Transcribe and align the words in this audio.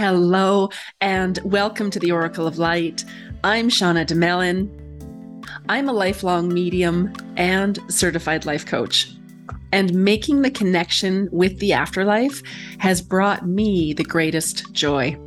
Hello, 0.00 0.70
and 1.02 1.38
welcome 1.44 1.90
to 1.90 1.98
the 1.98 2.10
Oracle 2.10 2.46
of 2.46 2.56
Light. 2.56 3.04
I'm 3.44 3.68
Shauna 3.68 4.06
Domalain. 4.06 4.70
I'm 5.68 5.90
a 5.90 5.92
lifelong 5.92 6.48
medium 6.48 7.12
and 7.36 7.78
certified 7.88 8.46
life 8.46 8.64
coach. 8.64 9.12
And 9.72 9.92
making 9.92 10.40
the 10.40 10.50
connection 10.50 11.28
with 11.32 11.58
the 11.58 11.74
afterlife 11.74 12.42
has 12.78 13.02
brought 13.02 13.46
me 13.46 13.92
the 13.92 14.02
greatest 14.02 14.72
joy. 14.72 15.18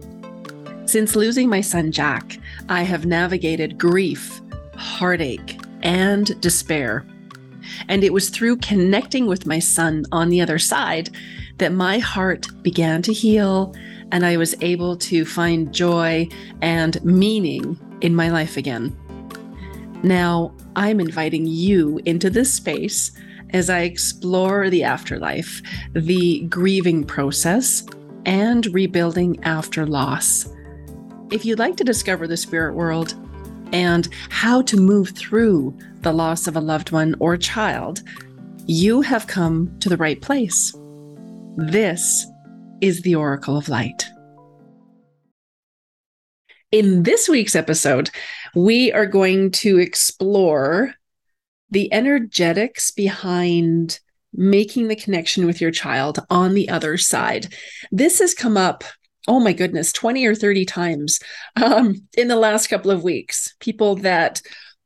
Since 0.87 1.15
losing 1.15 1.49
my 1.49 1.61
son 1.61 1.91
Jack, 1.91 2.39
I 2.67 2.81
have 2.81 3.05
navigated 3.05 3.77
grief, 3.77 4.41
heartache, 4.75 5.55
and 5.83 6.41
despair. 6.41 7.05
And 7.89 8.03
it 8.03 8.11
was 8.11 8.31
through 8.31 8.57
connecting 8.57 9.27
with 9.27 9.45
my 9.45 9.59
son 9.59 10.05
on 10.11 10.29
the 10.29 10.41
other 10.41 10.57
side 10.57 11.11
that 11.59 11.71
my 11.71 11.99
heart 11.99 12.47
began 12.63 13.03
to 13.03 13.13
heal 13.13 13.75
and 14.13 14.25
I 14.27 14.37
was 14.37 14.55
able 14.61 14.95
to 14.97 15.25
find 15.25 15.73
joy 15.73 16.29
and 16.61 17.03
meaning 17.03 17.79
in 18.01 18.15
my 18.15 18.29
life 18.29 18.57
again. 18.57 18.95
Now, 20.03 20.53
I'm 20.75 20.99
inviting 20.99 21.47
you 21.47 21.99
into 22.05 22.29
this 22.29 22.53
space 22.53 23.11
as 23.49 23.71
I 23.71 23.79
explore 23.79 24.69
the 24.69 24.83
afterlife, 24.83 25.63
the 25.93 26.41
grieving 26.41 27.03
process, 27.03 27.83
and 28.25 28.67
rebuilding 28.67 29.43
after 29.43 29.85
loss. 29.85 30.47
If 31.31 31.43
you'd 31.43 31.59
like 31.59 31.75
to 31.77 31.83
discover 31.83 32.27
the 32.27 32.37
spirit 32.37 32.75
world 32.75 33.15
and 33.71 34.07
how 34.29 34.61
to 34.61 34.77
move 34.77 35.09
through 35.09 35.75
the 36.01 36.13
loss 36.13 36.45
of 36.45 36.55
a 36.55 36.61
loved 36.61 36.91
one 36.91 37.15
or 37.19 37.35
child, 37.35 38.03
you 38.67 39.01
have 39.01 39.25
come 39.25 39.75
to 39.79 39.89
the 39.89 39.97
right 39.97 40.21
place. 40.21 40.71
This 41.55 42.27
is 42.83 43.01
the 43.03 43.15
Oracle 43.15 43.55
of 43.55 43.69
Light. 43.69 44.09
In 46.69 47.03
this 47.03 47.29
week's 47.29 47.55
episode, 47.55 48.09
we 48.55 48.91
are 48.91 49.05
going 49.05 49.51
to 49.51 49.79
explore 49.79 50.93
the 51.69 51.91
energetics 51.93 52.91
behind 52.91 54.01
making 54.33 54.89
the 54.89 54.97
connection 54.97 55.45
with 55.45 55.61
your 55.61 55.71
child 55.71 56.19
on 56.29 56.55
the 56.55 56.67
other 56.67 56.97
side. 56.97 57.53
This 57.89 58.19
has 58.19 58.33
come 58.33 58.57
up, 58.57 58.83
oh 59.29 59.39
my 59.39 59.53
goodness, 59.53 59.93
20 59.93 60.25
or 60.25 60.35
30 60.35 60.65
times 60.65 61.21
um, 61.55 62.05
in 62.17 62.27
the 62.27 62.35
last 62.35 62.67
couple 62.67 62.91
of 62.91 63.01
weeks. 63.01 63.55
People 63.61 63.95
that, 63.97 64.41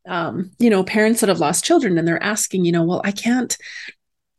um, 0.08 0.52
you 0.59 0.69
know, 0.69 0.83
parents 0.83 1.21
that 1.21 1.30
have 1.30 1.39
lost 1.39 1.66
children 1.66 1.97
and 1.97 2.08
they're 2.08 2.21
asking, 2.21 2.64
you 2.64 2.71
know, 2.71 2.83
well, 2.83 3.02
I 3.03 3.11
can't 3.11 3.58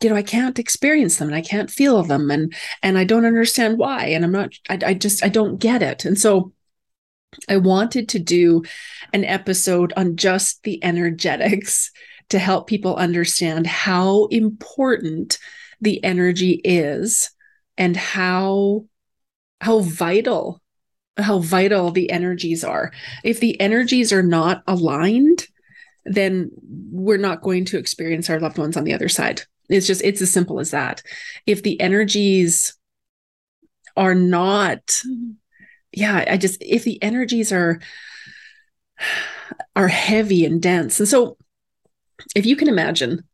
you 0.03 0.09
know 0.09 0.17
i 0.17 0.23
can't 0.23 0.59
experience 0.59 1.17
them 1.17 1.29
and 1.29 1.37
i 1.37 1.41
can't 1.41 1.71
feel 1.71 2.03
them 2.03 2.31
and 2.31 2.55
and 2.83 2.99
i 2.99 3.05
don't 3.05 3.25
understand 3.25 3.79
why 3.79 4.07
and 4.07 4.25
i'm 4.25 4.33
not 4.33 4.51
I, 4.69 4.79
I 4.87 4.95
just 4.95 5.25
i 5.25 5.29
don't 5.29 5.59
get 5.59 5.83
it. 5.83 6.05
And 6.05 6.19
so 6.19 6.53
i 7.49 7.57
wanted 7.57 8.09
to 8.11 8.19
do 8.19 8.63
an 9.13 9.25
episode 9.25 9.93
on 9.97 10.17
just 10.17 10.63
the 10.63 10.83
energetics 10.85 11.91
to 12.31 12.39
help 12.39 12.67
people 12.67 12.97
understand 12.97 13.67
how 13.67 14.27
important 14.27 15.39
the 15.81 16.03
energy 16.05 16.61
is 16.65 17.31
and 17.77 17.97
how 17.97 18.85
how 19.61 19.81
vital 19.81 20.63
how 21.17 21.41
vital 21.41 21.91
the 21.91 22.11
energies 22.13 22.63
are. 22.63 22.93
If 23.25 23.41
the 23.41 23.61
energies 23.61 24.13
are 24.13 24.23
not 24.23 24.63
aligned 24.67 25.47
then 26.05 26.51
we're 26.91 27.19
not 27.19 27.43
going 27.43 27.67
to 27.67 27.77
experience 27.77 28.31
our 28.31 28.41
loved 28.41 28.57
ones 28.57 28.77
on 28.77 28.85
the 28.85 28.95
other 28.95 29.09
side 29.09 29.43
it's 29.69 29.87
just, 29.87 30.03
it's 30.03 30.23
as 30.23 30.33
simple 30.33 30.61
as 30.61 30.71
that. 30.71 31.03
If 31.47 31.63
the 31.63 31.81
energies 31.81 32.77
are 33.97 34.15
not, 34.15 34.87
mm-hmm. 34.87 35.33
yeah, 35.93 36.25
I 36.29 36.37
just, 36.37 36.63
if 36.63 36.85
the 36.85 37.03
energies 37.03 37.53
are, 37.53 37.81
are 39.77 39.89
heavy 39.89 40.45
and 40.45 40.61
dense. 40.63 40.99
And 40.99 41.09
so 41.09 41.37
if 42.35 42.47
you 42.47 42.57
can 42.57 42.69
imagine, 42.69 43.25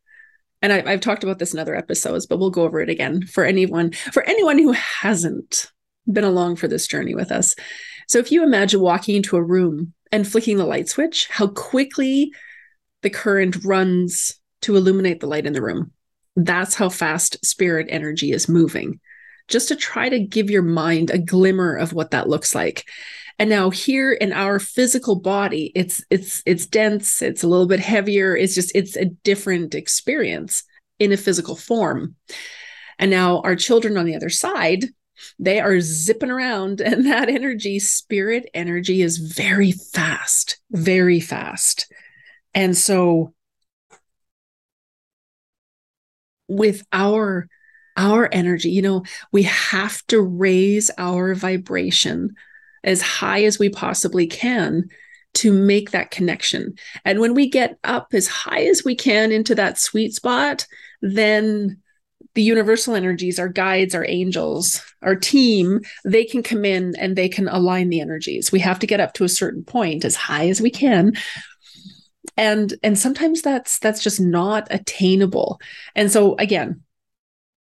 and 0.62 0.72
I, 0.72 0.90
have 0.90 1.00
talked 1.00 1.24
about 1.24 1.38
this 1.38 1.52
in 1.52 1.60
other 1.60 1.74
episodes, 1.74 2.26
but 2.26 2.38
we'll 2.38 2.50
go 2.50 2.62
over 2.62 2.80
it 2.80 2.88
again 2.88 3.26
for 3.26 3.44
anyone, 3.44 3.92
for 3.92 4.22
anyone 4.22 4.58
who 4.58 4.72
hasn't 4.72 5.70
been 6.10 6.24
along 6.24 6.56
for 6.56 6.68
this 6.68 6.86
journey 6.86 7.14
with 7.14 7.30
us. 7.30 7.54
So 8.08 8.18
if 8.18 8.30
you 8.30 8.42
imagine 8.42 8.80
walking 8.80 9.16
into 9.16 9.36
a 9.36 9.42
room 9.42 9.94
and 10.12 10.26
flicking 10.26 10.56
the 10.56 10.66
light 10.66 10.88
switch, 10.88 11.28
how 11.28 11.48
quickly 11.48 12.32
the 13.02 13.10
current 13.10 13.64
runs 13.64 14.38
to 14.62 14.76
illuminate 14.76 15.20
the 15.20 15.26
light 15.26 15.46
in 15.46 15.52
the 15.52 15.62
room. 15.62 15.92
That's 16.36 16.74
how 16.74 16.88
fast 16.88 17.44
spirit 17.44 17.86
energy 17.90 18.32
is 18.32 18.48
moving, 18.48 19.00
just 19.48 19.68
to 19.68 19.76
try 19.76 20.08
to 20.08 20.18
give 20.18 20.50
your 20.50 20.62
mind 20.62 21.10
a 21.10 21.18
glimmer 21.18 21.76
of 21.76 21.92
what 21.92 22.10
that 22.10 22.28
looks 22.28 22.54
like. 22.54 22.88
And 23.38 23.50
now 23.50 23.70
here 23.70 24.12
in 24.12 24.32
our 24.32 24.60
physical 24.60 25.16
body, 25.16 25.72
it's 25.74 26.04
it's 26.10 26.42
it's 26.46 26.66
dense, 26.66 27.20
it's 27.20 27.42
a 27.42 27.48
little 27.48 27.66
bit 27.66 27.80
heavier, 27.80 28.36
it's 28.36 28.54
just 28.54 28.72
it's 28.74 28.96
a 28.96 29.06
different 29.06 29.74
experience 29.74 30.62
in 30.98 31.12
a 31.12 31.16
physical 31.16 31.56
form. 31.56 32.14
And 32.98 33.10
now 33.10 33.40
our 33.40 33.56
children 33.56 33.96
on 33.96 34.06
the 34.06 34.14
other 34.14 34.30
side, 34.30 34.84
they 35.38 35.60
are 35.60 35.80
zipping 35.80 36.30
around 36.30 36.80
and 36.80 37.06
that 37.06 37.28
energy, 37.28 37.78
spirit 37.78 38.48
energy 38.54 39.02
is 39.02 39.18
very 39.18 39.72
fast, 39.72 40.58
very 40.70 41.20
fast. 41.20 41.92
And 42.54 42.76
so 42.76 43.33
with 46.48 46.84
our 46.92 47.48
our 47.96 48.28
energy. 48.32 48.70
You 48.70 48.82
know 48.82 49.04
we 49.32 49.42
have 49.44 50.04
to 50.08 50.20
raise 50.20 50.90
our 50.98 51.34
vibration 51.34 52.34
as 52.82 53.00
high 53.00 53.44
as 53.44 53.58
we 53.58 53.68
possibly 53.68 54.26
can 54.26 54.88
to 55.34 55.52
make 55.52 55.90
that 55.90 56.10
connection. 56.10 56.74
And 57.04 57.18
when 57.18 57.34
we 57.34 57.48
get 57.48 57.78
up 57.82 58.08
as 58.12 58.28
high 58.28 58.64
as 58.64 58.84
we 58.84 58.94
can 58.94 59.32
into 59.32 59.54
that 59.54 59.78
sweet 59.78 60.14
spot 60.14 60.66
then 61.02 61.80
the 62.34 62.42
universal 62.42 62.94
energies 62.94 63.38
our 63.38 63.48
guides 63.48 63.94
our 63.94 64.06
angels 64.08 64.82
our 65.02 65.14
team 65.14 65.80
they 66.04 66.24
can 66.24 66.42
come 66.42 66.64
in 66.64 66.94
and 66.98 67.14
they 67.14 67.28
can 67.28 67.48
align 67.48 67.88
the 67.88 68.00
energies. 68.00 68.50
We 68.50 68.60
have 68.60 68.78
to 68.80 68.86
get 68.86 69.00
up 69.00 69.12
to 69.14 69.24
a 69.24 69.28
certain 69.28 69.64
point 69.64 70.04
as 70.04 70.16
high 70.16 70.48
as 70.48 70.60
we 70.60 70.70
can 70.70 71.14
and 72.36 72.74
and 72.82 72.98
sometimes 72.98 73.42
that's 73.42 73.78
that's 73.78 74.02
just 74.02 74.20
not 74.20 74.66
attainable 74.70 75.60
and 75.94 76.10
so 76.10 76.36
again 76.36 76.82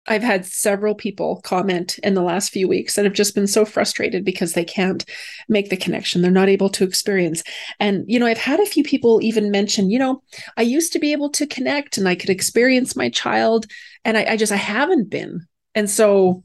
I've 0.08 0.24
had 0.24 0.46
several 0.46 0.94
people 0.94 1.42
comment 1.44 1.98
in 2.00 2.14
the 2.14 2.22
last 2.22 2.52
few 2.52 2.68
weeks 2.68 2.96
that 2.96 3.06
have 3.06 3.14
just 3.14 3.34
been 3.34 3.48
so 3.48 3.66
frustrated 3.66 4.24
because 4.24 4.54
they 4.54 4.64
can't 4.64 5.04
make 5.50 5.70
the 5.70 5.78
connection. 5.78 6.22
They're 6.22 6.32
not 6.32 6.50
able 6.50 6.70
to 6.70 6.84
experience. 6.84 7.44
And, 7.80 8.06
you 8.08 8.20
know, 8.20 8.28
I've 8.28 8.38
had 8.38 8.60
a 8.60 8.68
few 8.68 8.84
people 8.84 9.20
even 9.24 9.50
mention, 9.50 9.90
you 9.90 9.98
know, 9.98 10.22
I 10.58 10.62
used 10.62 10.94
to 10.94 11.00
be 11.00 11.12
able 11.12 11.30
to 11.32 11.48
connect 11.48 11.98
and 11.98 12.08
I 12.08 12.16
could 12.16 12.30
experience 12.30 12.96
my 12.96 13.10
child. 13.10 13.66
And 14.04 14.18
I, 14.18 14.26
I 14.26 14.38
just, 14.38 14.52
I 14.52 14.58
haven't 14.58 15.10
been. 15.10 15.48
And 15.74 15.90
so 15.90 16.44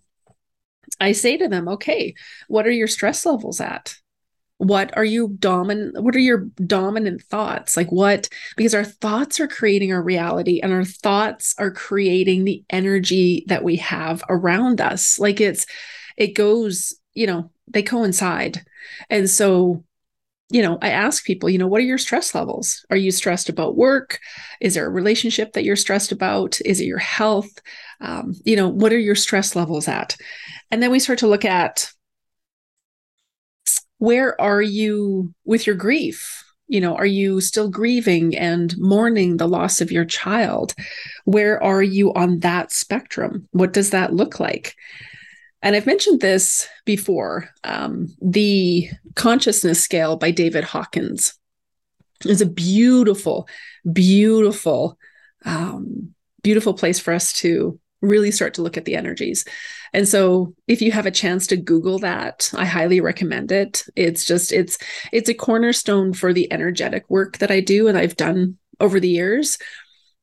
I 0.99 1.13
say 1.13 1.37
to 1.37 1.49
them, 1.49 1.69
okay, 1.69 2.15
what 2.49 2.67
are 2.67 2.73
your 2.73 2.89
stress 2.89 3.27
levels 3.27 3.61
at? 3.61 3.95
What 4.61 4.95
are 4.95 5.07
you 5.07 5.29
dominant 5.39 6.03
what 6.03 6.15
are 6.15 6.21
your 6.21 6.45
dominant 6.67 7.23
thoughts? 7.23 7.79
Like 7.79 7.91
what 7.91 8.29
because 8.59 8.75
our 8.75 8.85
thoughts 8.85 9.41
are 9.41 9.49
creating 9.49 9.91
our 9.91 10.03
reality 10.03 10.61
and 10.61 10.71
our 10.71 10.85
thoughts 10.85 11.55
are 11.57 11.71
creating 11.71 12.45
the 12.45 12.63
energy 12.69 13.45
that 13.49 13.65
we 13.65 13.77
have 13.77 14.23
around 14.29 14.83
us. 14.83 15.19
Like 15.19 15.41
it's 15.41 15.65
it 16.19 16.35
goes 16.35 16.95
you 17.15 17.27
know 17.27 17.51
they 17.69 17.83
coincide. 17.83 18.63
And 19.09 19.31
so 19.31 19.83
you 20.53 20.63
know 20.63 20.79
i 20.83 20.91
ask 20.91 21.25
people 21.25 21.49
you 21.49 21.59
know 21.59 21.69
what 21.69 21.81
are 21.81 21.85
your 21.85 21.97
stress 21.97 22.35
levels? 22.35 22.85
Are 22.91 22.99
you 22.99 23.13
stressed 23.13 23.49
about 23.49 23.79
work? 23.79 24.19
Is 24.61 24.75
there 24.75 24.87
a 24.87 24.91
relationship 24.91 25.55
that 25.55 25.65
you're 25.65 25.75
stressed 25.75 26.13
about? 26.13 26.61
Is 26.67 26.83
it 26.83 26.87
your 26.87 26.99
health? 26.99 27.51
Um, 28.03 28.35
you 28.45 28.57
know 28.57 28.69
what 28.69 28.93
are 28.93 28.99
your 28.99 29.15
stress 29.15 29.57
levels 29.57 29.89
at? 29.89 30.19
And 30.71 30.83
then 30.83 30.91
we 30.91 30.99
start 30.99 31.21
to 31.21 31.29
look 31.29 31.47
at 31.47 31.91
where 34.01 34.39
are 34.41 34.63
you 34.63 35.35
with 35.45 35.67
your 35.67 35.77
grief? 35.77 36.43
You 36.69 36.81
know, 36.81 36.97
are 36.97 37.07
you 37.07 37.41
still 37.41 37.69
grieving 37.69 38.37
and 38.37 38.75
mourning 38.79 39.37
the 39.37 39.49
loss 39.49 39.81
of 39.81 39.93
your 39.93 40.05
child? 40.05 40.75
Where 41.25 41.63
are 41.63 41.83
you 41.83 42.15
on 42.15 42.39
that 42.41 42.73
spectrum? 42.73 43.49
What 43.51 43.73
does 43.73 43.91
that 43.91 44.15
look 44.15 44.41
like? 44.41 44.75
And 45.63 45.77
I've 45.77 45.87
mentioned 45.87 46.21
this 46.21 46.69
before. 46.87 47.51
Um, 47.65 48.09
the 48.23 48.89
consciousness 49.17 49.83
scale 49.83 50.17
by 50.17 50.31
David 50.31 50.65
Hawkins 50.65 51.35
is 52.25 52.41
a 52.41 52.47
beautiful, 52.47 53.49
beautiful, 53.93 54.97
um, 55.45 56.15
beautiful 56.43 56.73
place 56.73 57.01
for 57.01 57.13
us 57.13 57.33
to 57.35 57.79
really 58.03 58.31
start 58.31 58.55
to 58.55 58.63
look 58.63 58.77
at 58.77 58.85
the 58.85 58.97
energies. 58.97 59.45
And 59.93 60.09
so 60.09 60.55
if 60.67 60.81
you 60.81 60.93
have 60.93 61.07
a 61.07 61.11
chance 61.11 61.47
to 61.49 61.57
Google 61.57 61.99
that, 62.01 62.51
I 62.57 62.65
highly 62.65 63.01
recommend 63.01 63.53
it. 63.53 63.85
It's 63.97 64.25
just 64.25 64.53
it's 64.53 64.79
it's 65.13 65.29
a 65.29 65.35
cornerstone 65.35 66.13
for 66.13 66.33
the 66.33 66.51
energetic 66.53 67.09
work 67.11 67.39
that 67.39 67.51
I 67.51 67.61
do 67.61 67.89
and 67.89 67.99
I've 67.99 68.17
done 68.17 68.59
over 68.79 69.01
the 69.01 69.09
years 69.09 69.59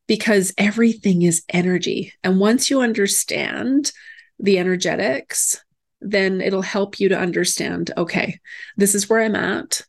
because 0.08 0.54
everything 0.58 1.22
is 1.22 1.44
energy. 1.50 2.14
And 2.24 2.40
once 2.40 2.70
you 2.70 2.82
understand 2.82 3.92
the 4.40 4.58
energetics, 4.58 5.62
then 6.02 6.42
it'll 6.42 6.62
help 6.62 7.00
you 7.00 7.10
to 7.10 7.18
understand 7.18 7.92
okay 7.98 8.40
this 8.76 8.94
is 8.94 9.10
where 9.10 9.22
i'm 9.22 9.36
at 9.36 9.82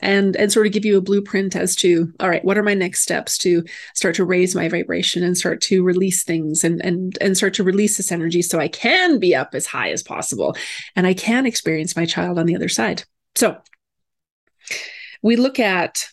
and 0.00 0.36
and 0.36 0.52
sort 0.52 0.66
of 0.66 0.72
give 0.72 0.84
you 0.84 0.98
a 0.98 1.02
blueprint 1.02 1.54
as 1.54 1.76
to 1.76 2.12
all 2.20 2.28
right 2.28 2.44
what 2.44 2.58
are 2.58 2.62
my 2.62 2.74
next 2.74 3.02
steps 3.02 3.38
to 3.38 3.62
start 3.94 4.14
to 4.14 4.24
raise 4.24 4.54
my 4.54 4.68
vibration 4.68 5.22
and 5.22 5.38
start 5.38 5.60
to 5.60 5.84
release 5.84 6.24
things 6.24 6.64
and 6.64 6.84
and 6.84 7.16
and 7.20 7.36
start 7.36 7.54
to 7.54 7.62
release 7.62 7.96
this 7.96 8.10
energy 8.10 8.42
so 8.42 8.58
i 8.58 8.68
can 8.68 9.18
be 9.18 9.34
up 9.34 9.54
as 9.54 9.66
high 9.66 9.90
as 9.90 10.02
possible 10.02 10.56
and 10.96 11.06
i 11.06 11.14
can 11.14 11.46
experience 11.46 11.96
my 11.96 12.04
child 12.04 12.38
on 12.38 12.46
the 12.46 12.56
other 12.56 12.68
side. 12.68 13.04
So 13.34 13.56
we 15.22 15.36
look 15.36 15.58
at 15.58 16.06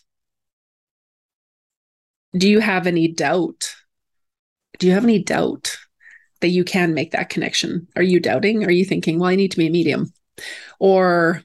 do 2.36 2.48
you 2.48 2.60
have 2.60 2.86
any 2.86 3.08
doubt? 3.08 3.74
Do 4.78 4.86
you 4.86 4.94
have 4.94 5.04
any 5.04 5.22
doubt 5.22 5.76
that 6.40 6.48
you 6.48 6.64
can 6.64 6.94
make 6.94 7.10
that 7.10 7.28
connection? 7.28 7.88
Are 7.94 8.02
you 8.02 8.20
doubting? 8.20 8.64
Are 8.64 8.70
you 8.70 8.86
thinking 8.86 9.18
well 9.18 9.28
i 9.28 9.36
need 9.36 9.50
to 9.50 9.58
be 9.58 9.66
a 9.66 9.70
medium? 9.70 10.12
Or 10.78 11.42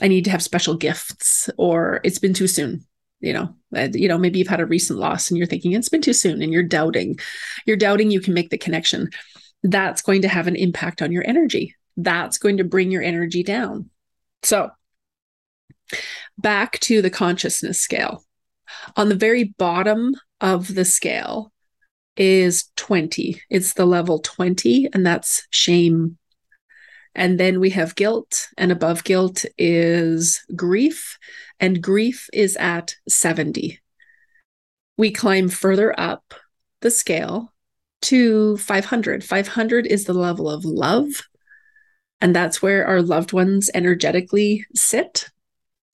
I 0.00 0.08
need 0.08 0.24
to 0.24 0.30
have 0.30 0.42
special 0.42 0.74
gifts 0.74 1.50
or 1.58 2.00
it's 2.04 2.18
been 2.18 2.34
too 2.34 2.46
soon. 2.46 2.86
You 3.20 3.32
know, 3.34 3.54
uh, 3.76 3.88
you 3.92 4.08
know, 4.08 4.18
maybe 4.18 4.38
you've 4.38 4.48
had 4.48 4.60
a 4.60 4.66
recent 4.66 4.98
loss 4.98 5.30
and 5.30 5.38
you're 5.38 5.46
thinking 5.46 5.72
it's 5.72 5.88
been 5.88 6.02
too 6.02 6.12
soon 6.12 6.42
and 6.42 6.52
you're 6.52 6.62
doubting. 6.62 7.18
You're 7.66 7.76
doubting 7.76 8.10
you 8.10 8.20
can 8.20 8.34
make 8.34 8.50
the 8.50 8.58
connection. 8.58 9.10
That's 9.62 10.02
going 10.02 10.22
to 10.22 10.28
have 10.28 10.48
an 10.48 10.56
impact 10.56 11.02
on 11.02 11.12
your 11.12 11.24
energy. 11.26 11.76
That's 11.96 12.38
going 12.38 12.56
to 12.56 12.64
bring 12.64 12.90
your 12.90 13.02
energy 13.02 13.44
down. 13.44 13.90
So, 14.42 14.70
back 16.36 16.80
to 16.80 17.00
the 17.00 17.10
consciousness 17.10 17.80
scale. 17.80 18.24
On 18.96 19.08
the 19.08 19.14
very 19.14 19.54
bottom 19.56 20.16
of 20.40 20.74
the 20.74 20.84
scale 20.84 21.52
is 22.16 22.70
20. 22.76 23.40
It's 23.50 23.74
the 23.74 23.86
level 23.86 24.18
20, 24.18 24.88
and 24.92 25.06
that's 25.06 25.46
shame, 25.50 26.18
and 27.14 27.38
then 27.38 27.60
we 27.60 27.70
have 27.70 27.94
guilt, 27.94 28.48
and 28.56 28.72
above 28.72 29.04
guilt 29.04 29.44
is 29.58 30.44
grief, 30.56 31.18
and 31.60 31.82
grief 31.82 32.28
is 32.32 32.56
at 32.56 32.96
70. 33.08 33.80
We 34.96 35.10
climb 35.10 35.48
further 35.48 35.98
up 35.98 36.34
the 36.80 36.90
scale 36.90 37.52
to 38.02 38.56
500. 38.56 39.24
500 39.24 39.86
is 39.86 40.04
the 40.04 40.14
level 40.14 40.48
of 40.48 40.64
love, 40.64 41.22
and 42.20 42.34
that's 42.34 42.62
where 42.62 42.86
our 42.86 43.02
loved 43.02 43.32
ones 43.32 43.70
energetically 43.74 44.64
sit 44.74 45.28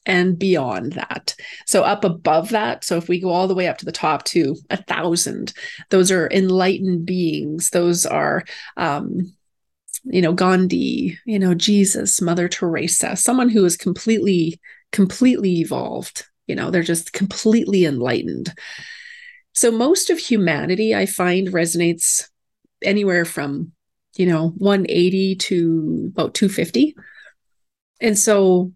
and 0.07 0.39
beyond 0.39 0.95
that. 0.95 1.35
So 1.67 1.83
up 1.83 2.03
above 2.03 2.51
that, 2.51 2.83
so 2.83 2.97
if 2.97 3.09
we 3.09 3.21
go 3.21 3.31
all 3.31 3.47
the 3.47 3.55
way 3.55 3.69
up 3.69 3.79
to 3.79 3.85
the 3.85 3.93
top 3.93 4.25
to 4.27 4.57
a 4.71 4.83
thousand, 4.83 5.53
those 5.91 6.11
are 6.11 6.31
enlightened 6.31 7.05
beings. 7.05 7.71
Those 7.71 8.07
are 8.07 8.45
um, 8.77 9.35
you 10.05 10.23
know, 10.23 10.33
Gandhi, 10.33 11.19
you 11.25 11.39
know, 11.39 11.55
Jesus, 11.55 12.21
Mother 12.21 12.49
Teresa, 12.49 13.17
someone 13.17 13.49
who 13.49 13.65
is 13.65 13.77
completely, 13.77 14.61
completely 14.93 15.61
evolved. 15.61 16.25
You 16.47 16.55
know, 16.55 16.71
they're 16.71 16.83
just 16.83 17.13
completely 17.13 17.85
enlightened. 17.85 18.55
So 19.55 19.71
most 19.71 20.09
of 20.11 20.19
humanity, 20.19 20.95
I 20.95 21.07
find, 21.07 21.49
resonates 21.49 22.29
anywhere 22.83 23.25
from, 23.25 23.73
you 24.17 24.27
know, 24.27 24.51
180 24.57 25.37
to 25.37 26.11
about 26.13 26.35
250. 26.35 26.95
And 28.01 28.17
so 28.17 28.73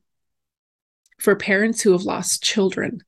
for 1.19 1.37
parents 1.37 1.81
who 1.81 1.93
have 1.93 2.03
lost 2.03 2.43
children, 2.43 3.01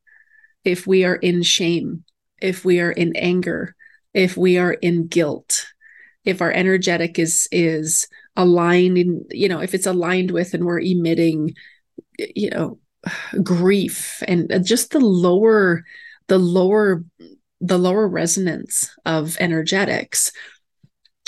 if 0.65 0.87
we 0.87 1.05
are 1.05 1.17
in 1.17 1.43
shame, 1.43 2.05
if 2.41 2.65
we 2.65 2.81
are 2.81 2.93
in 2.93 3.17
anger, 3.17 3.75
if 4.13 4.37
we 4.37 4.57
are 4.57 4.73
in 4.73 5.09
guilt, 5.09 5.67
if 6.25 6.41
our 6.41 6.53
energetic 6.53 7.19
is 7.19 7.49
is 7.53 8.09
aligned 8.37 9.27
you 9.31 9.49
know 9.49 9.61
if 9.61 9.75
it's 9.75 9.87
aligned 9.87 10.31
with 10.31 10.55
and 10.55 10.65
we're 10.65 10.81
emitting 10.81 11.55
you 12.19 12.51
know 12.51 12.79
grief 13.43 14.23
and 14.27 14.51
just 14.65 14.91
the 14.91 15.01
lower 15.01 15.85
the 16.29 16.39
lower 16.39 17.05
the 17.61 17.79
lower 17.79 18.09
resonance 18.09 18.91
of 19.05 19.37
energetics 19.41 20.33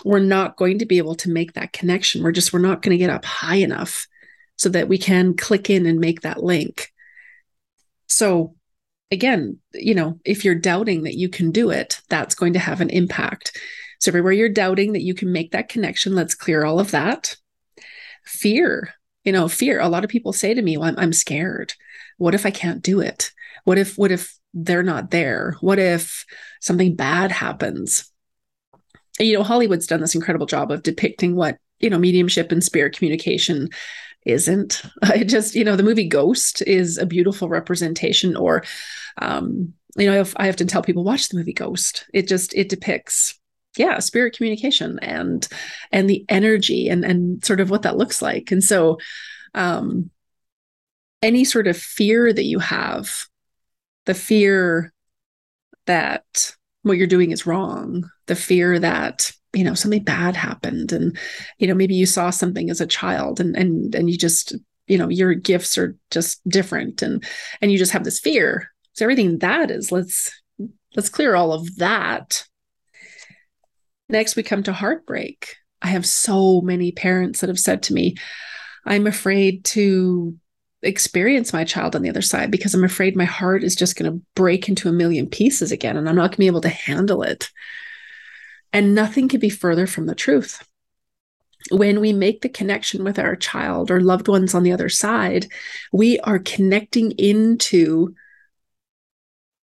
we're 0.05 0.19
not 0.21 0.57
going 0.57 0.79
to 0.79 0.87
be 0.87 0.99
able 0.99 1.17
to 1.17 1.31
make 1.31 1.55
that 1.55 1.73
connection. 1.73 2.23
We're 2.23 2.31
just 2.31 2.53
we're 2.53 2.61
not 2.61 2.81
going 2.81 2.93
to 2.93 2.99
get 2.99 3.11
up 3.11 3.25
high 3.25 3.57
enough 3.57 4.07
so 4.55 4.69
that 4.69 4.89
we 4.89 4.99
can 4.99 5.35
click 5.37 5.69
in 5.69 5.85
and 5.85 5.99
make 5.99 6.21
that 6.21 6.43
link. 6.45 6.93
So 8.07 8.55
again 9.11 9.59
you 9.73 9.95
know 9.95 10.19
if 10.25 10.45
you're 10.45 10.55
doubting 10.55 11.05
that 11.05 11.17
you 11.17 11.29
can 11.29 11.53
do 11.53 11.71
it 11.71 12.01
that's 12.09 12.35
going 12.35 12.53
to 12.55 12.59
have 12.59 12.81
an 12.81 12.91
impact 12.91 13.57
so, 13.99 14.11
everywhere 14.11 14.33
you're 14.33 14.49
doubting 14.49 14.93
that 14.93 15.03
you 15.03 15.15
can 15.15 15.33
make 15.33 15.53
that 15.53 15.69
connection, 15.69 16.15
let's 16.15 16.35
clear 16.35 16.65
all 16.65 16.81
of 16.81 16.91
that. 16.91 17.37
Fear, 18.25 18.95
you 19.25 19.33
know, 19.33 19.49
fear. 19.49 19.81
A 19.81 19.89
lot 19.89 20.05
of 20.05 20.11
people 20.11 20.33
say 20.33 20.55
to 20.55 20.63
me, 20.63 20.77
well, 20.77 20.89
I'm, 20.89 20.99
I'm 20.99 21.13
scared. 21.13 21.75
What 22.19 22.35
if 22.35 22.47
I 22.47 22.51
can't 22.51 22.83
do 22.83 23.01
it? 23.01 23.33
What 23.65 23.79
if, 23.79 23.97
what 23.97 24.13
if 24.13 24.37
they're 24.55 24.83
not 24.83 25.11
there? 25.11 25.57
What 25.61 25.79
if 25.79 26.25
something 26.61 26.97
bad 26.97 27.33
happens? 27.33 28.11
And, 29.19 29.29
you 29.29 29.37
know, 29.37 29.43
Hollywood's 29.43 29.87
done 29.87 30.01
this 30.01 30.15
incredible 30.15 30.47
job 30.47 30.71
of 30.71 30.83
depicting 30.83 31.37
what, 31.37 31.59
you 31.79 31.91
know, 31.91 31.99
mediumship 31.99 32.53
and 32.53 32.63
spirit 32.63 32.97
communication 32.97 33.69
isn't. 34.25 34.83
It 35.15 35.27
just, 35.27 35.55
you 35.55 35.65
know, 35.65 35.77
the 35.77 35.83
movie 35.83 36.09
Ghost 36.09 36.63
is 36.63 36.99
a 36.99 37.07
beautiful 37.07 37.49
representation, 37.49 38.37
or, 38.37 38.65
um, 39.21 39.73
you 39.97 40.07
know, 40.07 40.13
I 40.13 40.17
have, 40.17 40.35
I 40.37 40.51
to 40.51 40.65
tell 40.65 40.83
people 40.83 41.05
watch 41.05 41.29
the 41.29 41.37
movie 41.37 41.53
Ghost. 41.53 42.07
It 42.13 42.29
just 42.29 42.55
it 42.55 42.69
depicts 42.69 43.39
yeah 43.79 43.99
spirit 43.99 44.37
communication 44.37 44.99
and 45.01 45.49
and 45.93 46.09
the 46.09 46.25
energy 46.29 46.89
and 46.89 47.05
and 47.05 47.45
sort 47.45 47.61
of 47.61 47.71
what 47.71 47.83
that 47.83 47.97
looks 47.97 48.21
like. 48.23 48.51
And 48.51 48.63
so 48.63 48.99
um 49.55 50.11
any 51.23 51.45
sort 51.45 51.67
of 51.67 51.77
fear 51.77 52.33
that 52.33 52.45
you 52.45 52.59
have 52.59 53.25
the 54.05 54.15
fear 54.15 54.93
that 55.87 56.55
what 56.83 56.97
you're 56.97 57.07
doing 57.07 57.33
is 57.33 57.47
wrong 57.47 58.09
the 58.27 58.37
fear 58.37 58.79
that 58.79 59.33
you 59.53 59.65
know 59.65 59.75
something 59.75 60.05
bad 60.05 60.37
happened 60.37 60.93
and 60.93 61.19
you 61.59 61.67
know 61.67 61.75
maybe 61.75 61.95
you 61.95 62.07
saw 62.07 62.31
something 62.31 62.71
as 62.71 62.81
a 62.81 62.87
child 62.87 63.41
and 63.41 63.57
and 63.57 63.95
and 63.95 64.11
you 64.11 64.19
just 64.19 64.55
you 64.87 64.99
know 64.99 65.09
your 65.09 65.35
gifts 65.35 65.77
are 65.79 65.97
just 66.11 66.47
different 66.49 67.03
and 67.03 67.25
and 67.61 67.73
you 67.73 67.79
just 67.79 67.93
have 67.93 68.05
this 68.05 68.21
fear. 68.21 68.71
So 68.93 69.05
everything 69.05 69.39
that 69.39 69.71
is 69.71 69.93
let's 69.93 70.31
let's 70.95 71.09
clear 71.09 71.35
all 71.35 71.53
of 71.53 71.77
that 71.77 72.45
Next, 74.09 74.37
we 74.37 74.43
come 74.43 74.63
to 74.65 74.73
heartbreak. 74.73 75.57
I 75.83 75.89
have 75.89 76.07
so 76.07 76.61
many 76.61 76.93
parents 76.93 77.41
that 77.41 77.49
have 77.49 77.59
said 77.59 77.83
to 77.85 77.95
me, 77.95 78.17
I'm 78.85 79.07
afraid 79.07 79.65
to 79.67 80.37
experience 80.83 81.53
my 81.53 81.65
child 81.65 81.97
on 81.97 82.03
the 82.03 82.11
other 82.11 82.23
side 82.23 82.51
because 82.51 82.75
I'm 82.75 82.85
afraid 82.85 83.17
my 83.17 83.25
heart 83.25 83.65
is 83.65 83.75
just 83.75 83.97
going 83.97 84.11
to 84.11 84.25
break 84.35 84.69
into 84.69 84.89
a 84.89 84.93
million 84.93 85.27
pieces 85.27 85.73
again 85.73 85.97
and 85.97 86.09
I'm 86.09 86.15
not 86.15 86.31
going 86.31 86.33
to 86.33 86.39
be 86.39 86.47
able 86.47 86.61
to 86.63 86.69
handle 86.69 87.23
it. 87.23 87.51
And 88.73 88.95
nothing 88.95 89.29
could 89.29 89.41
be 89.41 89.49
further 89.49 89.87
from 89.87 90.07
the 90.07 90.15
truth. 90.15 90.67
When 91.71 92.01
we 92.01 92.13
make 92.13 92.43
the 92.43 92.49
connection 92.49 93.03
with 93.03 93.19
our 93.19 93.35
child 93.35 93.91
or 93.91 94.01
loved 94.01 94.29
ones 94.29 94.55
on 94.55 94.63
the 94.63 94.73
other 94.73 94.89
side, 94.89 95.47
we 95.93 96.21
are 96.21 96.39
connecting 96.39 97.11
into 97.13 98.15